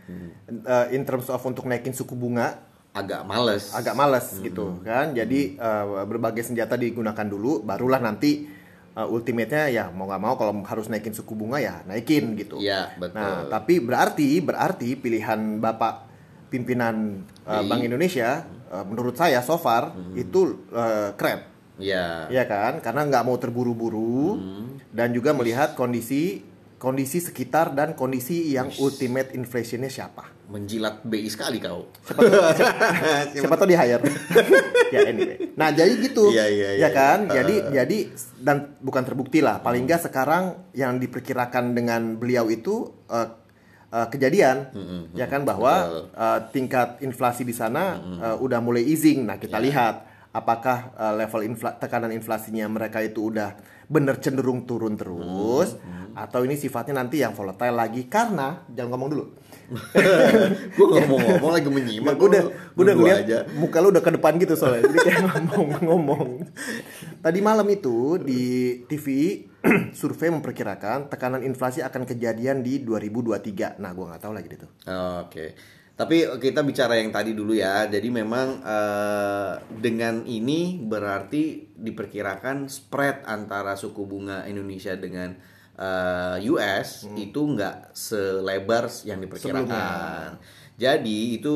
uh, 0.50 0.88
in 0.94 1.06
terms 1.06 1.30
of 1.30 1.42
untuk 1.46 1.66
naikin 1.66 1.94
suku 1.94 2.14
bunga 2.18 2.69
Agak 3.00 3.22
males. 3.24 3.64
agak 3.72 3.96
males 3.96 4.28
gitu 4.44 4.84
kan. 4.84 5.16
Jadi 5.16 5.56
uh, 5.56 6.04
berbagai 6.04 6.44
senjata 6.44 6.76
digunakan 6.76 7.24
dulu, 7.24 7.64
barulah 7.64 8.04
nanti 8.04 8.46
uh, 9.00 9.08
ultimate-nya 9.08 9.72
ya 9.72 9.86
mau 9.94 10.06
nggak 10.10 10.22
mau 10.22 10.36
kalau 10.36 10.54
harus 10.68 10.92
naikin 10.92 11.16
suku 11.16 11.34
bunga 11.38 11.64
ya 11.64 11.80
naikin 11.88 12.36
gitu. 12.36 12.60
Iya 12.60 12.94
betul. 13.00 13.20
Nah, 13.20 13.48
tapi 13.48 13.80
berarti 13.80 14.44
berarti 14.44 15.00
pilihan 15.00 15.64
Bapak 15.64 16.10
pimpinan 16.50 17.24
uh. 17.48 17.64
Bank 17.64 17.82
Indonesia 17.86 18.44
uh, 18.74 18.84
menurut 18.84 19.16
saya 19.16 19.40
so 19.46 19.56
far 19.56 19.96
itu 20.18 20.68
uh, 20.76 21.16
keren. 21.16 21.46
Iya. 21.80 22.28
Iya 22.28 22.44
kan? 22.44 22.84
Karena 22.84 23.08
nggak 23.08 23.24
mau 23.24 23.40
terburu-buru 23.40 24.36
dan 24.92 25.16
juga 25.16 25.32
melihat 25.32 25.80
kondisi 25.80 26.44
kondisi 26.80 27.20
sekitar 27.20 27.76
dan 27.76 27.92
kondisi 27.92 28.56
yang 28.56 28.72
ultimate 28.80 29.36
inflationnya 29.36 29.92
siapa. 29.92 30.32
Menjilat 30.50 31.04
BI 31.04 31.28
sekali 31.28 31.60
kau. 31.60 31.92
Siapa 32.08 32.24
tahu, 32.24 32.42
siapa, 32.56 32.86
siapa 33.36 33.56
tahu 33.60 33.68
di 33.70 33.78
hire. 33.78 34.02
ya 34.96 35.00
anyway. 35.06 35.38
Nah 35.60 35.70
jadi 35.76 35.94
gitu, 36.00 36.32
Iya, 36.32 36.48
iya, 36.48 36.70
ya 36.80 36.88
iya, 36.88 36.90
kan? 36.90 37.28
iya. 37.28 37.44
Jadi 37.44 37.56
jadi 37.76 37.98
dan 38.40 38.58
bukan 38.80 39.04
terbukti 39.04 39.44
lah. 39.44 39.60
Paling 39.60 39.86
nggak 39.86 40.10
sekarang 40.10 40.72
yang 40.74 40.98
diperkirakan 40.98 41.76
dengan 41.76 42.16
beliau 42.16 42.48
itu 42.50 42.90
eh, 43.12 43.28
eh, 43.94 44.08
kejadian, 44.10 44.72
ya 45.14 45.28
kan 45.28 45.44
bahwa 45.44 46.08
eh, 46.16 46.40
tingkat 46.56 47.04
inflasi 47.04 47.44
di 47.44 47.54
sana 47.54 48.00
eh, 48.00 48.36
udah 48.40 48.64
mulai 48.64 48.88
easing. 48.88 49.28
Nah 49.28 49.36
kita 49.36 49.60
lihat 49.62 50.08
apakah 50.32 50.96
eh, 50.96 51.14
level 51.28 51.44
infla 51.46 51.76
tekanan 51.76 52.16
inflasinya 52.16 52.66
mereka 52.72 53.04
itu 53.04 53.30
udah 53.30 53.54
bener 53.90 54.22
cenderung 54.22 54.70
turun 54.70 54.94
terus, 54.94 55.74
atau 56.26 56.44
ini 56.44 56.60
sifatnya 56.60 57.00
nanti 57.00 57.24
yang 57.24 57.32
volatile 57.32 57.76
lagi 57.76 58.10
karena 58.12 58.66
jangan 58.74 58.96
ngomong 58.96 59.10
dulu. 59.12 59.26
gue 60.78 61.02
mau 61.06 61.22
ngomong 61.22 61.52
lagi 61.54 61.70
menyimak. 61.70 62.18
gue 62.18 62.28
udah 62.34 62.44
gue 62.50 62.84
udah 62.90 62.96
ngeliat 62.98 63.20
aja. 63.22 63.40
muka 63.54 63.78
lu 63.78 63.94
udah 63.94 64.02
ke 64.02 64.12
depan 64.18 64.42
gitu 64.42 64.58
soalnya 64.58 64.90
jadi 64.90 64.98
kayak 65.06 65.22
ngomong-ngomong 65.54 66.42
tadi 67.22 67.40
malam 67.46 67.70
itu 67.70 68.18
di 68.18 68.42
TV 68.90 69.38
survei 70.00 70.34
memperkirakan 70.34 71.14
tekanan 71.14 71.46
inflasi 71.46 71.86
akan 71.86 72.10
kejadian 72.10 72.66
di 72.66 72.82
2023 72.82 73.78
nah 73.78 73.94
gue 73.94 74.06
nggak 74.10 74.22
tahu 74.26 74.34
lagi 74.34 74.50
itu 74.50 74.68
Oke. 75.22 75.78
Tapi 76.00 76.24
kita 76.40 76.64
bicara 76.64 76.96
yang 76.96 77.12
tadi 77.12 77.36
dulu 77.36 77.52
ya. 77.52 77.84
Jadi 77.92 78.08
memang 78.08 78.64
eh, 78.64 79.54
dengan 79.68 80.24
ini 80.24 80.80
berarti 80.80 81.76
diperkirakan 81.76 82.72
spread 82.72 83.28
antara 83.28 83.76
suku 83.76 84.08
bunga 84.08 84.48
Indonesia 84.48 84.96
dengan 84.96 85.36
eh, 85.80 86.52
US 86.52 87.08
itu 87.16 87.40
nggak 87.40 87.96
selebar 87.96 88.92
yang 89.04 89.24
diperkirakan. 89.24 90.36
Jadi 90.76 91.36
itu 91.36 91.52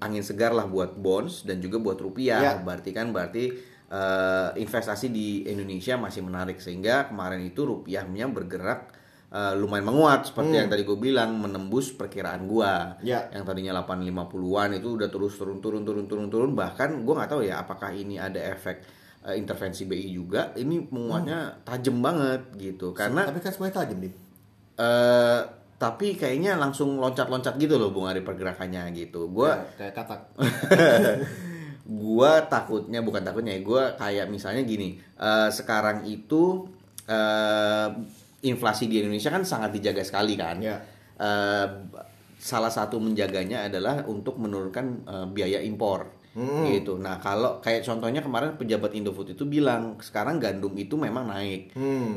angin 0.00 0.20
segar 0.20 0.52
lah 0.52 0.64
buat 0.64 0.96
bonds 0.96 1.44
dan 1.44 1.60
juga 1.60 1.76
buat 1.76 1.96
rupiah. 1.96 2.40
Ya. 2.40 2.52
Berarti 2.60 2.90
kan 2.92 3.12
berarti 3.12 3.52
eh, 3.86 4.48
investasi 4.56 5.08
di 5.08 5.44
Indonesia 5.44 5.96
masih 5.96 6.20
menarik 6.20 6.58
sehingga 6.58 7.08
kemarin 7.08 7.40
itu 7.40 7.64
rupiahnya 7.64 8.26
bergerak 8.28 8.92
eh, 9.30 9.54
lumayan 9.54 9.86
menguat 9.86 10.28
seperti 10.28 10.54
yang 10.56 10.68
tadi 10.68 10.82
gue 10.82 10.98
bilang 10.98 11.38
menembus 11.38 11.92
perkiraan 11.92 12.44
gua 12.46 12.98
Ya. 13.00 13.30
yang 13.30 13.44
tadinya 13.44 13.78
850-an 13.80 14.76
itu 14.76 14.88
udah 14.98 15.08
terus 15.08 15.34
turun 15.36 15.58
turun 15.60 15.82
turun 15.84 16.06
turun 16.06 16.28
turun 16.28 16.50
bahkan 16.52 16.94
gue 17.00 17.14
nggak 17.14 17.30
tahu 17.30 17.42
ya 17.46 17.62
apakah 17.62 17.90
ini 17.90 18.18
ada 18.18 18.38
efek 18.38 18.82
intervensi 19.34 19.88
BI 19.88 20.14
juga 20.14 20.54
ini 20.54 20.86
menguatnya 20.86 21.66
tajam 21.66 21.98
banget 21.98 22.54
gitu. 22.60 22.94
Karena 22.94 23.26
tapi 23.26 23.42
kan 23.42 23.50
semuanya 23.50 23.74
tajam 23.82 23.98
nih. 23.98 24.12
Eh 24.78 25.40
tapi 25.76 26.16
kayaknya 26.16 26.56
langsung 26.56 26.96
loncat-loncat 26.96 27.60
gitu 27.60 27.76
loh 27.76 27.92
Bung 27.92 28.08
Ari 28.08 28.22
pergerakannya 28.24 28.86
gitu. 28.94 29.28
Gua 29.28 29.66
kayak 29.76 29.92
katak. 29.92 30.20
Gua 32.06 32.42
takutnya 32.50 32.98
bukan 32.98 33.22
takutnya 33.22 33.54
ya 33.54 33.62
gua 33.62 33.94
kayak 33.94 34.26
misalnya 34.26 34.66
gini. 34.66 34.98
Eh, 34.98 35.48
sekarang 35.54 36.02
itu 36.08 36.66
eh, 37.06 37.88
inflasi 38.42 38.90
di 38.90 39.04
Indonesia 39.04 39.30
kan 39.30 39.46
sangat 39.46 39.70
dijaga 39.76 40.02
sekali 40.02 40.34
kan. 40.34 40.58
Ya. 40.58 40.82
Eh, 41.20 41.66
salah 42.36 42.72
satu 42.72 42.98
menjaganya 42.98 43.70
adalah 43.70 44.02
untuk 44.08 44.40
menurunkan 44.40 44.86
eh, 45.06 45.26
biaya 45.30 45.60
impor 45.62 46.15
gitu 46.68 46.96
nah 46.96 47.16
kalau 47.16 47.58
kayak 47.58 47.80
contohnya 47.80 48.20
kemarin 48.20 48.54
pejabat 48.54 48.92
Indofood 48.92 49.32
itu 49.32 49.42
bilang 49.42 49.96
sekarang 49.98 50.36
gandum 50.36 50.76
itu 50.76 50.94
memang 50.94 51.26
naik 51.26 51.72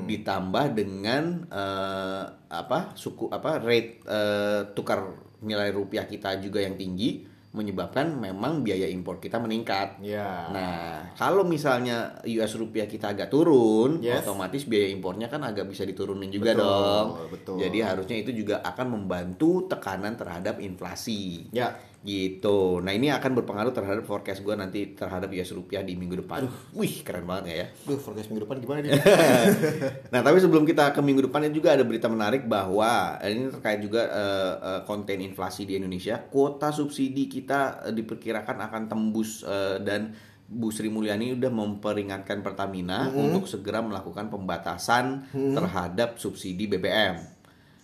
ditambah 0.06 0.66
dengan 0.74 1.48
eh, 1.48 2.24
apa 2.50 2.92
suku 2.94 3.30
apa 3.30 3.58
rate 3.60 4.04
eh, 4.04 4.62
tukar 4.74 5.08
nilai 5.40 5.72
rupiah 5.72 6.04
kita 6.04 6.36
juga 6.38 6.60
yang 6.60 6.76
tinggi 6.76 7.24
menyebabkan 7.50 8.14
memang 8.14 8.62
biaya 8.62 8.86
impor 8.86 9.18
kita 9.18 9.42
meningkat. 9.42 9.98
ya 10.06 10.54
Nah, 10.54 11.10
kalau 11.18 11.42
misalnya 11.42 12.22
US 12.22 12.54
rupiah 12.54 12.86
kita 12.86 13.10
agak 13.10 13.34
turun, 13.34 13.98
Yes. 14.06 14.22
otomatis 14.22 14.70
biaya 14.70 14.94
impornya 14.94 15.26
kan 15.26 15.42
agak 15.42 15.66
bisa 15.66 15.82
diturunin 15.82 16.30
juga 16.30 16.54
Betul, 16.54 16.62
dong. 16.62 17.08
betul. 17.34 17.56
Jadi 17.58 17.78
harusnya 17.82 18.18
itu 18.22 18.32
juga 18.38 18.62
akan 18.62 18.94
membantu 18.94 19.66
tekanan 19.66 20.14
terhadap 20.14 20.62
inflasi. 20.62 21.50
ya 21.50 21.74
Gitu. 22.00 22.80
Nah, 22.80 22.96
ini 22.96 23.12
akan 23.12 23.44
berpengaruh 23.44 23.76
terhadap 23.76 24.08
forecast 24.08 24.40
gue 24.40 24.56
nanti 24.56 24.96
terhadap 24.96 25.28
US 25.36 25.52
rupiah 25.52 25.84
di 25.84 26.00
minggu 26.00 26.24
depan. 26.24 26.48
Wih, 26.72 27.04
keren 27.04 27.28
banget 27.28 27.44
ya? 27.52 27.68
Duh, 27.92 28.00
forecast 28.00 28.32
minggu 28.32 28.48
depan 28.48 28.64
gimana 28.64 28.80
nih? 28.88 28.92
Nah, 30.16 30.24
tapi 30.24 30.40
sebelum 30.40 30.64
kita 30.64 30.96
ke 30.96 31.02
minggu 31.04 31.28
depan 31.28 31.52
juga 31.52 31.76
ada 31.76 31.84
berita 31.84 32.08
menarik 32.08 32.48
bahwa 32.48 33.20
eh, 33.20 33.36
ini 33.36 33.52
terkait 33.52 33.84
juga 33.84 34.08
eh, 34.08 34.82
konten 34.88 35.20
inflasi 35.20 35.68
di 35.68 35.76
Indonesia. 35.76 36.24
Kuota 36.24 36.72
subsidi 36.72 37.28
kita 37.28 37.92
diperkirakan 37.92 38.58
akan 38.72 38.82
tembus 38.88 39.44
eh, 39.44 39.84
dan 39.84 40.16
Bu 40.50 40.74
Sri 40.74 40.90
Mulyani 40.90 41.38
udah 41.38 41.52
memperingatkan 41.54 42.42
Pertamina 42.42 43.14
untuk 43.14 43.46
segera 43.46 43.86
melakukan 43.86 44.34
pembatasan 44.34 45.30
terhadap 45.30 46.18
subsidi 46.18 46.66
BBM. 46.66 47.39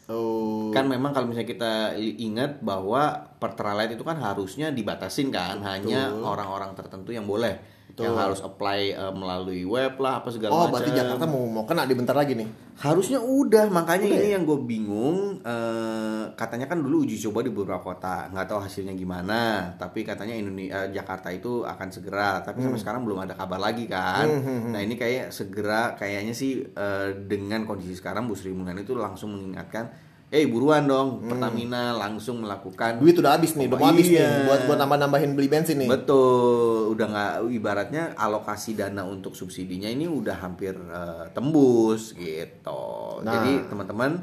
Oh, 0.09 0.71
Kan 0.73 0.87
memang 0.87 1.11
kalau 1.13 1.29
misalnya 1.29 1.49
kita 1.49 1.73
ingat 1.99 2.61
bahwa 2.61 3.31
Pertalite 3.41 3.93
itu 3.93 4.03
kan 4.05 4.17
harusnya 4.17 4.71
dibatasin 4.71 5.29
kan, 5.29 5.61
hanya 5.61 6.09
orang-orang 6.13 6.73
tertentu 6.73 7.13
yang 7.13 7.27
boleh. 7.29 7.74
Yang 7.95 8.15
harus 8.19 8.39
apply 8.41 8.79
eh, 8.91 9.13
melalui 9.13 9.63
web 9.63 9.95
lah 9.97 10.19
apa 10.19 10.27
segala 10.27 10.51
oh 10.51 10.59
macam. 10.67 10.71
berarti 10.75 10.91
Jakarta 10.91 11.23
mau 11.23 11.47
mau 11.47 11.63
kena 11.63 11.83
di 11.83 11.95
bentar 11.95 12.11
lagi 12.11 12.35
nih. 12.35 12.49
Harusnya 12.75 13.17
udah, 13.17 13.71
makanya 13.71 14.03
Udah 14.03 14.17
ini 14.17 14.27
ya? 14.27 14.31
yang 14.35 14.43
gue 14.43 14.59
bingung. 14.61 15.39
eh, 15.39 16.23
katanya 16.33 16.67
kan 16.67 16.79
dulu 16.79 17.01
uji 17.01 17.15
coba 17.21 17.39
di 17.39 17.49
beberapa 17.49 17.79
kota, 17.79 18.27
nggak 18.29 18.45
tahu 18.45 18.59
hasilnya 18.59 18.91
gimana. 18.93 19.39
Tapi 19.75 20.03
katanya 20.03 20.35
Indonesia 20.35 20.91
Jakarta 20.91 21.31
itu 21.31 21.63
akan 21.63 21.87
segera. 21.87 22.41
Tapi 22.41 22.59
Hmm. 22.59 22.65
sampai 22.67 22.81
sekarang 22.81 23.01
belum 23.03 23.19
ada 23.21 23.33
kabar 23.33 23.61
lagi 23.61 23.87
kan. 23.87 24.27
Nah 24.69 24.81
ini 24.81 24.93
kayak 24.93 25.31
segera, 25.31 25.95
kayaknya 25.95 26.33
sih 26.33 26.67
eh, 26.67 27.09
dengan 27.21 27.63
kondisi 27.63 27.95
sekarang 27.95 28.25
Bu 28.25 28.35
Sri 28.35 28.51
Mulyani 28.51 28.83
itu 28.83 28.91
langsung 28.91 29.31
mengingatkan, 29.31 29.87
eh 30.35 30.51
buruan 30.51 30.83
dong 30.83 31.23
Pertamina 31.23 31.95
langsung 31.95 32.43
melakukan 32.43 32.99
Hmm. 32.99 33.01
Duit 33.01 33.15
udah 33.15 33.39
habis 33.39 33.55
nih, 33.55 33.71
udah 33.71 33.79
mau 33.79 33.87
habis 33.87 34.07
Iya. 34.11 34.19
nih 34.19 34.43
buat 34.51 34.59
buat 34.67 34.77
nambah-nambahin 34.83 35.31
beli 35.31 35.47
bensin 35.47 35.79
nih. 35.79 35.87
Betul, 35.87 36.91
udah 36.91 37.05
nggak 37.07 37.31
ibaratnya 37.55 38.03
alokasi 38.19 38.75
dana 38.75 39.07
untuk 39.07 39.31
subsidinya 39.31 39.87
ini 39.87 40.11
udah 40.11 40.35
hampir 40.43 40.75
eh, 40.75 41.25
tembus 41.31 42.11
gitu. 42.19 42.83
Nah. 43.23 43.31
Jadi 43.31 43.71
teman-teman 43.71 44.19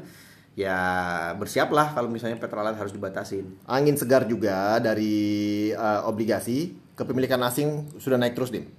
ya 0.53 0.77
bersiaplah 1.33 1.97
kalau 1.97 2.13
misalnya 2.13 2.37
petrolite 2.37 2.77
harus 2.77 2.93
dibatasin. 2.93 3.57
Angin 3.65 3.97
segar 3.97 4.29
juga 4.29 4.77
dari 4.77 5.73
uh, 5.73 6.05
obligasi 6.05 6.77
kepemilikan 6.93 7.41
asing 7.41 7.89
sudah 7.97 8.21
naik 8.21 8.37
terus 8.37 8.53
dim. 8.53 8.69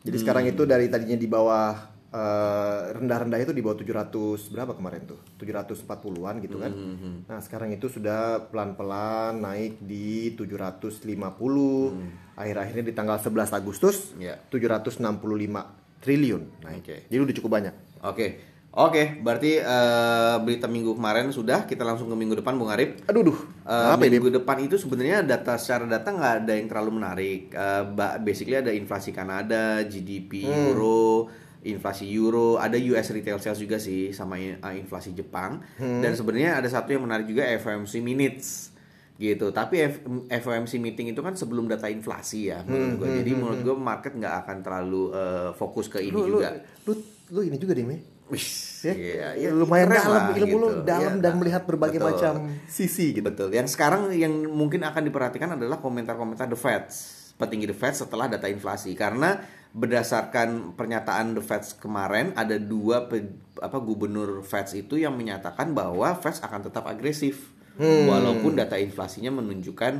Jadi 0.00 0.16
sekarang 0.16 0.48
itu 0.48 0.64
dari 0.64 0.88
tadinya 0.88 1.12
di 1.12 1.28
bawah 1.28 1.76
eh, 2.10 2.80
rendah-rendah 2.92 3.38
itu 3.38 3.50
di 3.50 3.60
bawah 3.60 3.76
700 3.76 4.10
berapa 4.48 4.72
kemarin 4.72 5.06
tuh 5.06 5.18
740-an 5.36 6.34
gitu 6.40 6.56
kan 6.56 6.72
nah 7.24 7.38
sekarang 7.38 7.70
itu 7.70 7.86
sudah 7.86 8.20
pelan-pelan 8.46 9.38
naik 9.38 9.78
di 9.78 10.34
750 10.34 11.06
akhir-akhirnya 12.34 12.84
di 12.84 12.92
tanggal 12.92 13.16
11 13.16 13.30
Agustus 13.52 13.96
Ya. 14.16 14.36
765 14.46 15.00
triliun 15.98 16.42
naik 16.60 16.82
Oke. 16.82 16.96
jadi 17.06 17.20
udah 17.20 17.36
cukup 17.36 17.50
banyak 17.52 17.74
Oke. 18.02 18.28
Oke, 18.72 19.18
berarti 19.18 19.58
eh, 19.58 20.36
berita 20.38 20.64
minggu 20.64 20.94
kemarin 20.94 21.28
sudah, 21.28 21.66
kita 21.66 21.82
langsung 21.82 22.06
ke 22.06 22.14
minggu 22.14 22.38
depan 22.38 22.54
Bung 22.54 22.70
Arif. 22.70 23.02
aduh 23.02 23.22
duh 23.24 23.38
Eh, 23.60 23.88
apa 23.90 23.98
ini 24.00 24.16
minggu 24.16 24.30
depan 24.32 24.62
itu 24.62 24.74
sebenarnya 24.74 25.20
data 25.20 25.54
secara 25.54 25.84
data 25.84 26.06
nggak 26.08 26.34
ada 26.40 26.52
yang 26.54 26.66
terlalu 26.66 26.90
menarik. 26.92 27.50
Ba- 27.90 28.18
basically 28.18 28.54
ada 28.56 28.70
inflasi 28.70 29.10
Kanada, 29.10 29.82
GDP 29.82 30.46
Hmm. 30.46 30.54
Euro, 30.70 31.26
inflasi 31.60 32.08
Euro, 32.16 32.56
ada 32.56 32.80
US 32.80 33.12
retail 33.12 33.36
sales 33.36 33.60
juga 33.60 33.76
sih 33.76 34.16
sama 34.16 34.40
eh, 34.40 34.56
inflasi 34.80 35.12
Jepang. 35.12 35.60
Hmm. 35.76 36.00
Dan 36.00 36.16
sebenarnya 36.16 36.56
ada 36.60 36.68
satu 36.68 36.92
yang 36.92 37.04
menarik 37.04 37.28
juga 37.28 37.44
FOMC 37.60 38.00
minutes 38.00 38.72
gitu. 39.20 39.52
Tapi 39.52 39.76
F- 39.84 40.02
FOMC 40.40 40.80
meeting 40.80 41.12
itu 41.12 41.20
kan 41.20 41.36
sebelum 41.36 41.68
data 41.68 41.92
inflasi 41.92 42.48
ya 42.48 42.64
menurut 42.64 43.04
gue. 43.04 43.08
Jadi 43.20 43.30
menurut 43.36 43.60
gue 43.60 43.76
market 43.76 44.16
nggak 44.16 44.34
akan 44.46 44.56
terlalu 44.64 45.02
eh, 45.12 45.50
fokus 45.52 45.92
ke 45.92 46.00
ini 46.00 46.16
lu, 46.16 46.24
lu, 46.24 46.40
juga. 46.40 46.56
lu, 46.88 46.92
lu 47.36 47.40
ini 47.44 47.56
juga 47.60 47.76
deh 47.76 47.84
Wih, 48.30 48.46
ya, 48.86 48.94
iya, 48.94 49.28
iya, 49.34 49.50
lumayan 49.50 49.90
dalam 49.90 50.30
lah, 50.30 50.38
ilmu 50.38 50.56
lu 50.62 50.68
gitu. 50.70 50.86
dalam 50.86 51.18
Iya, 51.18 51.22
dan 51.26 51.32
nah, 51.34 51.38
melihat 51.42 51.62
berbagai 51.66 51.98
betul. 51.98 52.14
macam 52.14 52.34
sisi 52.70 53.10
gitu 53.10 53.26
Betul. 53.26 53.50
Yang 53.50 53.74
sekarang 53.74 54.14
yang 54.14 54.30
mungkin 54.46 54.86
akan 54.86 55.02
diperhatikan 55.02 55.58
adalah 55.58 55.82
komentar-komentar 55.82 56.46
The 56.46 56.54
Fed, 56.54 56.86
petinggi 57.34 57.66
The 57.66 57.74
Fed 57.74 57.98
setelah 57.98 58.30
data 58.30 58.46
inflasi. 58.46 58.94
Karena 58.94 59.34
berdasarkan 59.70 60.74
pernyataan 60.74 61.32
The 61.32 61.42
Fed 61.42 61.64
kemarin 61.78 62.34
ada 62.34 62.56
dua 62.56 63.06
pe- 63.06 63.30
apa 63.58 63.78
gubernur 63.78 64.42
Fed 64.42 64.66
itu 64.74 64.96
yang 64.96 65.14
menyatakan 65.14 65.70
bahwa 65.70 66.14
Fed 66.14 66.38
akan 66.38 66.60
tetap 66.62 66.84
agresif 66.84 67.54
walaupun 67.80 68.54
data 68.54 68.76
inflasinya 68.76 69.32
menunjukkan 69.32 69.92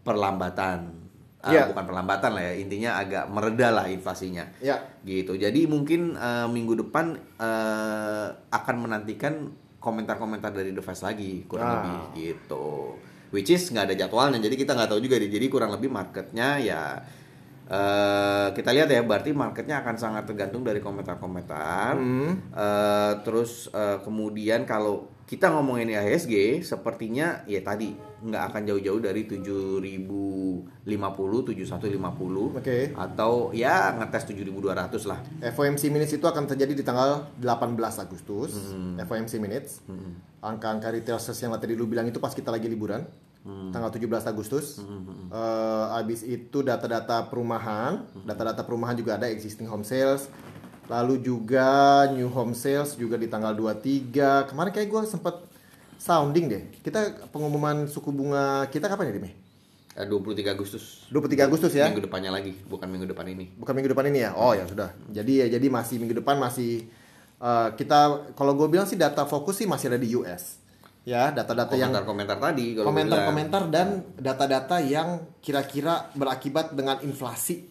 perlambatan. 0.00 1.04
Ah, 1.38 1.52
Ya. 1.52 1.62
bukan 1.68 1.84
perlambatan 1.84 2.30
lah 2.32 2.42
ya, 2.42 2.54
intinya 2.56 2.90
agak 2.96 3.28
mereda 3.28 3.70
lah 3.70 3.86
inflasinya 3.86 4.50
ya 4.58 4.82
gitu. 5.02 5.36
Jadi 5.36 5.66
mungkin 5.66 6.14
eh, 6.14 6.46
minggu 6.48 6.74
depan 6.80 7.14
eh, 7.38 8.26
akan 8.50 8.76
menantikan 8.80 9.52
komentar-komentar 9.78 10.50
dari 10.50 10.74
The 10.74 10.82
Fed 10.82 10.98
lagi 11.02 11.44
kurang 11.46 11.66
Ah. 11.66 11.74
lebih 11.76 11.98
gitu. 12.16 12.98
Which 13.30 13.50
is 13.50 13.68
nggak 13.68 13.90
ada 13.90 13.96
jadwalnya, 13.96 14.38
jadi 14.38 14.54
kita 14.54 14.72
nggak 14.72 14.88
tahu 14.88 15.02
juga 15.02 15.18
deh. 15.18 15.28
Jadi 15.28 15.46
kurang 15.46 15.70
lebih 15.70 15.90
marketnya 15.90 16.56
ya 16.58 16.98
eh, 17.66 18.48
kita 18.54 18.70
lihat 18.72 18.88
ya, 18.88 19.02
berarti 19.02 19.30
marketnya 19.34 19.82
akan 19.82 19.96
sangat 19.98 20.24
tergantung 20.26 20.62
dari 20.62 20.78
komentar-komentar. 20.78 21.98
Eh, 21.98 23.12
terus 23.26 23.70
eh, 23.74 23.98
kemudian 24.02 24.64
kalau 24.64 25.10
kita 25.26 25.50
ngomongin 25.50 25.90
IHSG, 25.90 26.62
sepertinya 26.62 27.42
ya 27.50 27.58
tadi 27.58 27.98
nggak 28.22 28.42
akan 28.46 28.62
jauh-jauh 28.62 29.02
dari 29.02 29.26
7050, 29.26 30.86
7150 30.86 32.54
Oke. 32.62 32.94
atau 32.94 33.50
ya 33.50 33.90
ngetes 33.98 34.22
7200 34.30 35.10
lah. 35.10 35.18
FOMC 35.50 35.90
minutes 35.90 36.14
itu 36.14 36.22
akan 36.22 36.46
terjadi 36.46 36.78
di 36.78 36.86
tanggal 36.86 37.26
18 37.42 37.74
Agustus. 37.98 38.54
FOMC 39.02 39.42
minutes. 39.42 39.82
Angka-angka 40.38 40.94
retail 40.94 41.18
sales 41.18 41.42
yang 41.42 41.50
tadi 41.58 41.74
lu 41.74 41.90
bilang 41.90 42.06
itu 42.06 42.22
pas 42.22 42.30
kita 42.30 42.54
lagi 42.54 42.70
liburan. 42.70 43.02
Tanggal 43.46 43.90
17 43.94 44.26
Agustus. 44.26 44.82
Eh, 45.30 45.86
abis 45.94 46.26
itu 46.26 46.66
data-data 46.66 47.30
perumahan, 47.30 48.02
data-data 48.26 48.66
perumahan 48.66 48.98
juga 48.98 49.14
ada 49.14 49.30
existing 49.30 49.70
home 49.70 49.86
sales. 49.86 50.26
Lalu 50.86 51.22
juga 51.22 52.06
new 52.14 52.30
home 52.30 52.54
sales 52.54 52.94
juga 52.98 53.14
di 53.18 53.30
tanggal 53.30 53.54
23. 53.54 54.50
Kemarin 54.50 54.70
kayak 54.74 54.88
gue 54.90 55.00
sempet 55.06 55.34
sounding 55.98 56.46
deh. 56.46 56.62
Kita 56.82 57.26
pengumuman 57.30 57.86
suku 57.90 58.10
bunga 58.10 58.66
kita 58.70 58.86
kapan 58.90 59.10
ya, 59.10 59.14
Dime? 59.18 59.30
Eh, 59.96 60.06
23 60.06 60.52
Agustus. 60.52 61.06
23 61.08 61.48
Agustus 61.48 61.72
ya? 61.72 61.88
Minggu 61.88 62.04
depannya 62.04 62.30
lagi, 62.34 62.52
bukan 62.68 62.86
minggu 62.90 63.08
depan 63.08 63.26
ini. 63.30 63.48
Bukan 63.56 63.72
minggu 63.72 63.90
depan 63.94 64.10
ini 64.10 64.26
ya? 64.26 64.36
Oh 64.36 64.52
ya 64.52 64.66
sudah. 64.68 64.92
Jadi 65.08 65.40
ya 65.40 65.46
jadi 65.48 65.66
masih 65.70 65.96
minggu 66.02 66.18
depan 66.20 66.36
masih 66.36 66.84
eh, 67.40 67.68
kita 67.78 68.30
kalau 68.34 68.52
gue 68.58 68.68
bilang 68.68 68.84
sih 68.84 68.98
data 68.98 69.24
fokus 69.24 69.62
sih 69.62 69.66
masih 69.70 69.88
ada 69.94 69.98
di 69.98 70.12
US. 70.18 70.65
Ya, 71.06 71.30
data-data 71.30 71.78
yang 71.78 71.94
Komentar-komentar 71.94 72.38
tadi 72.42 72.74
komentar-komentar 72.74 73.62
dan 73.70 74.02
data-data 74.18 74.82
yang 74.82 75.38
kira-kira 75.38 76.10
berakibat 76.18 76.74
dengan 76.74 76.98
inflasi. 77.06 77.62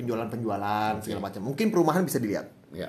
Penjualan-penjualan 0.00 1.04
segala 1.04 1.20
macam. 1.28 1.44
Mungkin 1.44 1.68
perumahan 1.68 2.08
bisa 2.08 2.16
dilihat. 2.16 2.48
Ya. 2.72 2.88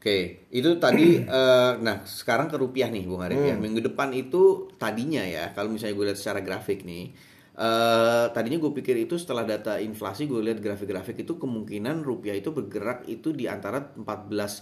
Oke, 0.00 0.48
itu 0.48 0.80
tadi 0.80 1.20
eh, 1.40 1.72
nah 1.84 2.00
sekarang 2.04 2.48
ke 2.48 2.56
rupiah 2.56 2.88
nih 2.88 3.04
Bung 3.04 3.20
Arif 3.20 3.44
ya. 3.44 3.56
Minggu 3.60 3.84
depan 3.84 4.08
itu 4.16 4.72
tadinya 4.80 5.20
ya, 5.20 5.52
kalau 5.52 5.68
misalnya 5.68 5.96
gue 6.00 6.06
lihat 6.08 6.20
secara 6.20 6.40
grafik 6.40 6.84
nih, 6.88 7.12
eh 7.56 8.24
tadinya 8.32 8.56
gue 8.56 8.72
pikir 8.72 9.00
itu 9.04 9.20
setelah 9.20 9.44
data 9.44 9.80
inflasi 9.80 10.28
gue 10.28 10.40
lihat 10.44 10.64
grafik-grafik 10.64 11.24
itu 11.28 11.36
kemungkinan 11.36 12.00
rupiah 12.04 12.36
itu 12.36 12.52
bergerak 12.52 13.08
itu 13.08 13.36
di 13.36 13.48
antara 13.48 13.84
14 13.96 14.00
eh, 14.00 14.52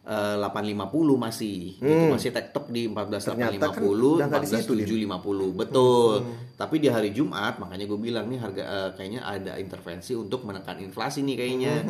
850 0.00 0.80
masih. 1.20 1.76
Itu 1.76 2.04
masih 2.08 2.32
tetap 2.32 2.72
di 2.72 2.88
14 2.88 3.20
Ternyata 3.20 3.68
kan 3.68 3.84
850 3.84 4.16
udah 4.16 4.26
nggak 4.32 4.42
di 4.42 4.48
14 4.48 4.56
situ, 4.64 4.72
Dim. 4.72 5.12
750 5.12 5.60
betul. 5.60 6.24
Tapi 6.56 6.74
di 6.80 6.88
hari 6.88 7.12
Jumat 7.12 7.60
makanya 7.60 7.84
gue 7.84 8.00
bilang 8.00 8.26
nih 8.32 8.40
harga 8.40 8.64
eh, 8.64 8.90
kayaknya 8.96 9.20
ada 9.28 9.52
intervensi 9.60 10.16
untuk 10.16 10.48
menekan 10.48 10.80
inflasi 10.80 11.20
nih 11.20 11.36
kayaknya. 11.36 11.84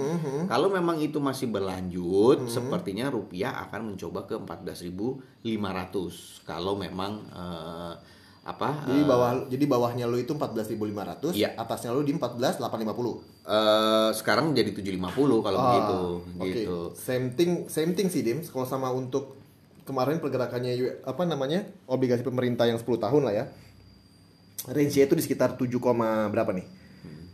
Kalau 0.50 0.68
memang 0.68 0.98
itu 0.98 1.22
masih 1.22 1.48
berlanjut 1.48 2.50
sepertinya 2.50 3.08
rupiah 3.08 3.62
akan 3.70 3.94
mencoba 3.94 4.26
ke 4.26 4.34
14.500 4.42 5.46
kalau 6.44 6.74
memang 6.74 7.22
eh, 7.30 7.94
apa 8.50 8.84
Jadi 8.84 9.00
eh, 9.00 9.06
bawah 9.06 9.30
jadi 9.46 9.64
bawahnya 9.64 10.04
lu 10.04 10.16
itu 10.16 10.32
14.500, 10.32 11.32
Iya. 11.32 11.54
atasnya 11.54 11.90
lu 11.90 12.02
di 12.02 12.12
14.850. 12.12 13.22
eh, 13.46 14.10
sekarang 14.12 14.50
jadi 14.50 14.70
750 14.70 15.40
kalau 15.40 15.58
begitu 15.62 15.96
Ah, 15.96 16.42
Oke. 16.42 16.50
gitu 16.50 16.76
Same 16.94 17.30
thing, 17.32 17.66
same 17.66 17.92
thing 17.92 18.06
sih 18.06 18.20
Dim. 18.20 18.42
Kalau 18.42 18.64
sama 18.64 18.90
untuk 18.90 19.38
kemarin 19.82 20.18
pergerakannya 20.18 20.74
apa 21.02 21.22
namanya 21.24 21.62
obligasi 21.84 22.22
pemerintah 22.22 22.64
yang 22.64 22.76
10 22.76 22.98
tahun 22.98 23.22
lah 23.22 23.34
ya. 23.34 23.44
Range-nya 24.66 25.04
itu 25.04 25.14
di 25.14 25.22
sekitar 25.22 25.56
7, 25.56 25.66
berapa 26.28 26.52
nih? 26.52 26.66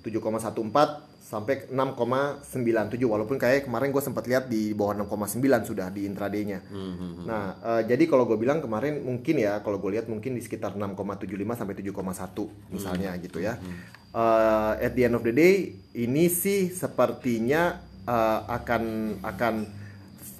7,14 0.07 1.19
sampai 1.27 1.67
6,97 1.75 3.03
walaupun 3.03 3.35
kayak 3.35 3.67
kemarin 3.67 3.91
gue 3.91 3.99
sempat 3.99 4.31
lihat 4.31 4.47
di 4.47 4.71
bawah 4.79 4.95
6,9 5.03 5.43
sudah 5.67 5.91
di 5.91 6.07
intraday-nya. 6.07 6.63
Nah, 7.27 7.45
eh, 7.59 7.83
jadi 7.91 8.07
kalau 8.07 8.31
gue 8.31 8.39
bilang 8.39 8.63
kemarin 8.63 9.03
mungkin 9.03 9.43
ya 9.43 9.59
kalau 9.67 9.83
gue 9.83 9.99
lihat 9.99 10.07
mungkin 10.07 10.39
di 10.39 10.43
sekitar 10.47 10.79
6,75 10.79 11.59
sampai 11.59 11.75
7,1 11.75 12.47
misalnya 12.71 13.11
gitu 13.19 13.43
ya. 13.43 13.59
Eh, 14.15 14.73
at 14.87 14.95
the 14.95 15.03
end 15.03 15.19
of 15.19 15.27
the 15.27 15.35
day 15.35 15.75
ini 15.99 16.31
sih 16.31 16.71
sepertinya 16.71 17.83
eh, 18.07 18.41
akan 18.47 18.83
akan 19.27 19.55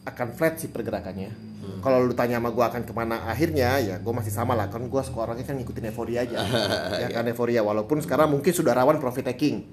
akan 0.07 0.29
flat 0.39 0.63
sih 0.63 0.71
pergerakannya. 0.71 1.59
Kalau 1.83 1.99
lu 2.07 2.15
tanya 2.15 2.39
sama 2.39 2.55
gue 2.55 2.63
akan 2.63 2.83
ke 2.87 2.93
mana 2.95 3.27
akhirnya 3.27 3.79
ya 3.83 3.99
gue 3.99 4.13
masih 4.15 4.31
sama 4.31 4.55
lah. 4.55 4.71
Kan 4.71 4.87
gue 4.87 5.03
orangnya 5.19 5.43
kan 5.43 5.59
ngikutin 5.59 5.91
euforia 5.91 6.23
aja. 6.23 6.39
Ya 7.03 7.11
kan 7.11 7.27
euforia. 7.27 7.61
Walaupun 7.67 7.99
sekarang 7.99 8.31
mungkin 8.31 8.55
sudah 8.55 8.71
rawan 8.71 9.03
profit 9.03 9.27
taking. 9.27 9.67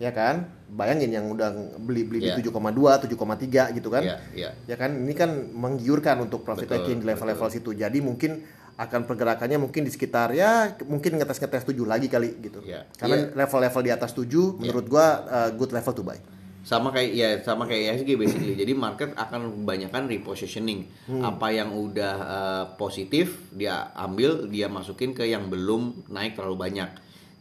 Ya 0.00 0.10
kan? 0.16 0.48
Bayangin 0.72 1.12
yang 1.12 1.28
udah 1.30 1.52
beli 1.78 2.08
beli 2.08 2.18
Iya. 2.24 2.40
di 2.40 2.48
7,2 2.48 2.96
7,3 3.06 3.76
gitu 3.76 3.88
kan? 3.92 4.02
Iya, 4.02 4.16
iya. 4.34 4.50
ya 4.66 4.76
kan? 4.80 4.90
Ini 4.96 5.14
kan 5.14 5.30
menggiurkan 5.52 6.24
untuk 6.24 6.42
profit 6.42 6.66
Betul, 6.66 6.80
taking 6.82 6.98
di 7.04 7.06
level-level 7.12 7.48
situ. 7.52 7.70
Jadi 7.76 8.00
mungkin 8.00 8.42
akan 8.74 9.06
pergerakannya 9.06 9.54
mungkin 9.62 9.86
di 9.86 9.92
sekitar 9.94 10.34
ya 10.34 10.74
mungkin 10.90 11.14
ngetes 11.14 11.38
ngetes 11.38 11.62
7 11.62 11.86
lagi 11.86 12.10
kali 12.10 12.42
gitu. 12.42 12.58
Iya. 12.66 12.90
karena 12.98 13.30
level-level 13.30 13.82
di 13.86 13.92
atas 13.94 14.10
7 14.18 14.58
menurut 14.58 14.90
gua 14.90 15.06
uh, 15.30 15.50
good 15.54 15.70
level 15.70 15.94
to 15.94 16.02
buy 16.02 16.18
sama 16.64 16.88
kayak 16.96 17.10
ya 17.12 17.28
sama 17.44 17.68
kayak 17.68 18.00
ISG 18.00 18.16
basically. 18.16 18.56
Jadi 18.56 18.72
market 18.72 19.12
akan 19.12 19.62
kebanyakan 19.62 20.08
repositioning. 20.08 20.88
Apa 21.20 21.52
yang 21.52 21.76
udah 21.76 22.14
eh, 22.16 22.64
positif 22.80 23.52
dia 23.52 23.92
ambil 23.92 24.48
dia 24.48 24.66
masukin 24.72 25.12
ke 25.12 25.28
yang 25.28 25.52
belum 25.52 26.08
naik 26.08 26.34
terlalu 26.40 26.56
banyak. 26.56 26.90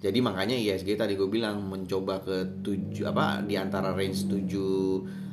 Jadi 0.04 0.20
makanya 0.20 0.60
ISG 0.60 1.00
tadi 1.00 1.16
gue 1.16 1.32
bilang 1.32 1.64
mencoba 1.64 2.20
ke 2.20 2.60
tujuh 2.60 3.08
apa 3.08 3.40
di 3.40 3.56
antara 3.56 3.96
range 3.96 4.28
7 4.28 5.24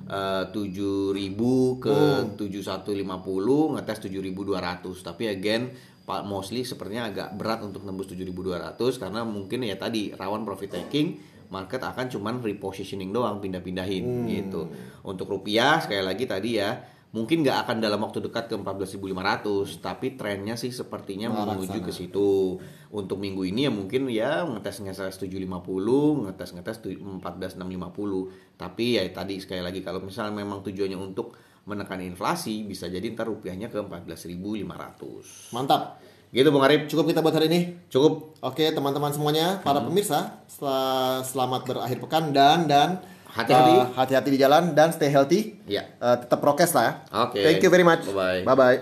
tujuh 0.51 1.15
ribu 1.15 1.79
ke 1.79 2.35
tujuh 2.35 2.67
satu 2.67 2.91
lima 2.91 3.23
puluh 3.23 3.79
ngetes 3.79 4.11
tujuh 4.11 4.19
ribu 4.19 4.43
dua 4.43 4.59
ratus. 4.59 5.07
Tapi 5.07 5.31
again 5.31 5.71
Pak 6.03 6.27
mostly 6.27 6.67
sepertinya 6.67 7.07
agak 7.07 7.39
berat 7.39 7.63
untuk 7.63 7.87
nembus 7.87 8.11
7200 8.11 8.75
karena 8.99 9.23
mungkin 9.23 9.63
ya 9.63 9.79
tadi 9.79 10.11
rawan 10.11 10.43
profit 10.43 10.75
taking 10.83 11.23
market 11.51 11.83
akan 11.83 12.07
cuman 12.07 12.39
repositioning 12.41 13.11
doang 13.11 13.43
pindah-pindahin 13.43 14.05
gitu. 14.31 14.71
Untuk 15.03 15.27
rupiah 15.29 15.83
sekali 15.83 16.03
lagi 16.03 16.25
tadi 16.25 16.57
ya 16.63 16.79
mungkin 17.11 17.43
nggak 17.43 17.67
akan 17.67 17.77
dalam 17.83 17.99
waktu 18.07 18.23
dekat 18.23 18.47
ke 18.47 18.55
14.500 18.55 19.83
tapi 19.83 20.15
trennya 20.15 20.55
sih 20.55 20.71
sepertinya 20.71 21.27
Mengarah 21.27 21.59
menuju 21.59 21.79
ke 21.83 21.91
situ. 21.91 22.63
Untuk 22.95 23.19
minggu 23.19 23.43
ini 23.43 23.67
ya 23.67 23.73
mungkin 23.75 24.07
ya 24.07 24.47
ngetes 24.47 24.79
ngetes 24.83 25.19
750, 25.19 26.31
ngetes 26.31 26.51
ngetes 26.55 26.77
tu- 26.79 26.95
14.650. 26.95 28.31
Tapi 28.55 28.99
ya 28.99 29.03
tadi 29.11 29.43
sekali 29.43 29.63
lagi 29.63 29.83
kalau 29.83 29.99
misalnya 29.99 30.39
memang 30.39 30.63
tujuannya 30.63 30.99
untuk 30.99 31.35
menekan 31.67 32.01
inflasi 32.01 32.65
bisa 32.65 32.89
jadi 32.89 33.11
ntar 33.13 33.29
rupiahnya 33.29 33.69
ke 33.69 33.79
14.500 33.85 35.51
Mantap. 35.55 35.99
Gitu 36.31 36.49
Bung 36.49 36.63
Arif 36.63 36.87
Cukup 36.87 37.07
kita 37.07 37.21
buat 37.21 37.35
hari 37.35 37.47
ini. 37.47 37.61
cukup 37.87 38.39
Oke, 38.41 38.71
teman-teman 38.71 39.11
semuanya, 39.11 39.61
para 39.61 39.83
pemirsa, 39.83 40.41
sel- 40.47 41.21
selamat 41.23 41.61
berakhir 41.67 41.99
pekan 42.01 42.33
dan 42.33 42.65
dan 42.65 43.03
Hati-hati. 43.31 43.75
uh, 43.77 43.87
hati-hati 43.95 44.31
di 44.35 44.39
jalan 44.39 44.75
dan 44.75 44.91
stay 44.91 45.07
healthy. 45.07 45.55
Iya. 45.63 45.87
Uh, 45.99 46.19
tetap 46.19 46.43
prokes 46.43 46.75
lah 46.75 46.83
ya. 46.83 46.93
Oke. 47.31 47.39
Thank 47.39 47.63
you 47.63 47.71
very 47.71 47.87
much. 47.87 48.03
Bye-bye. 48.03 48.43
Bye 48.43 48.57
bye. 48.57 48.79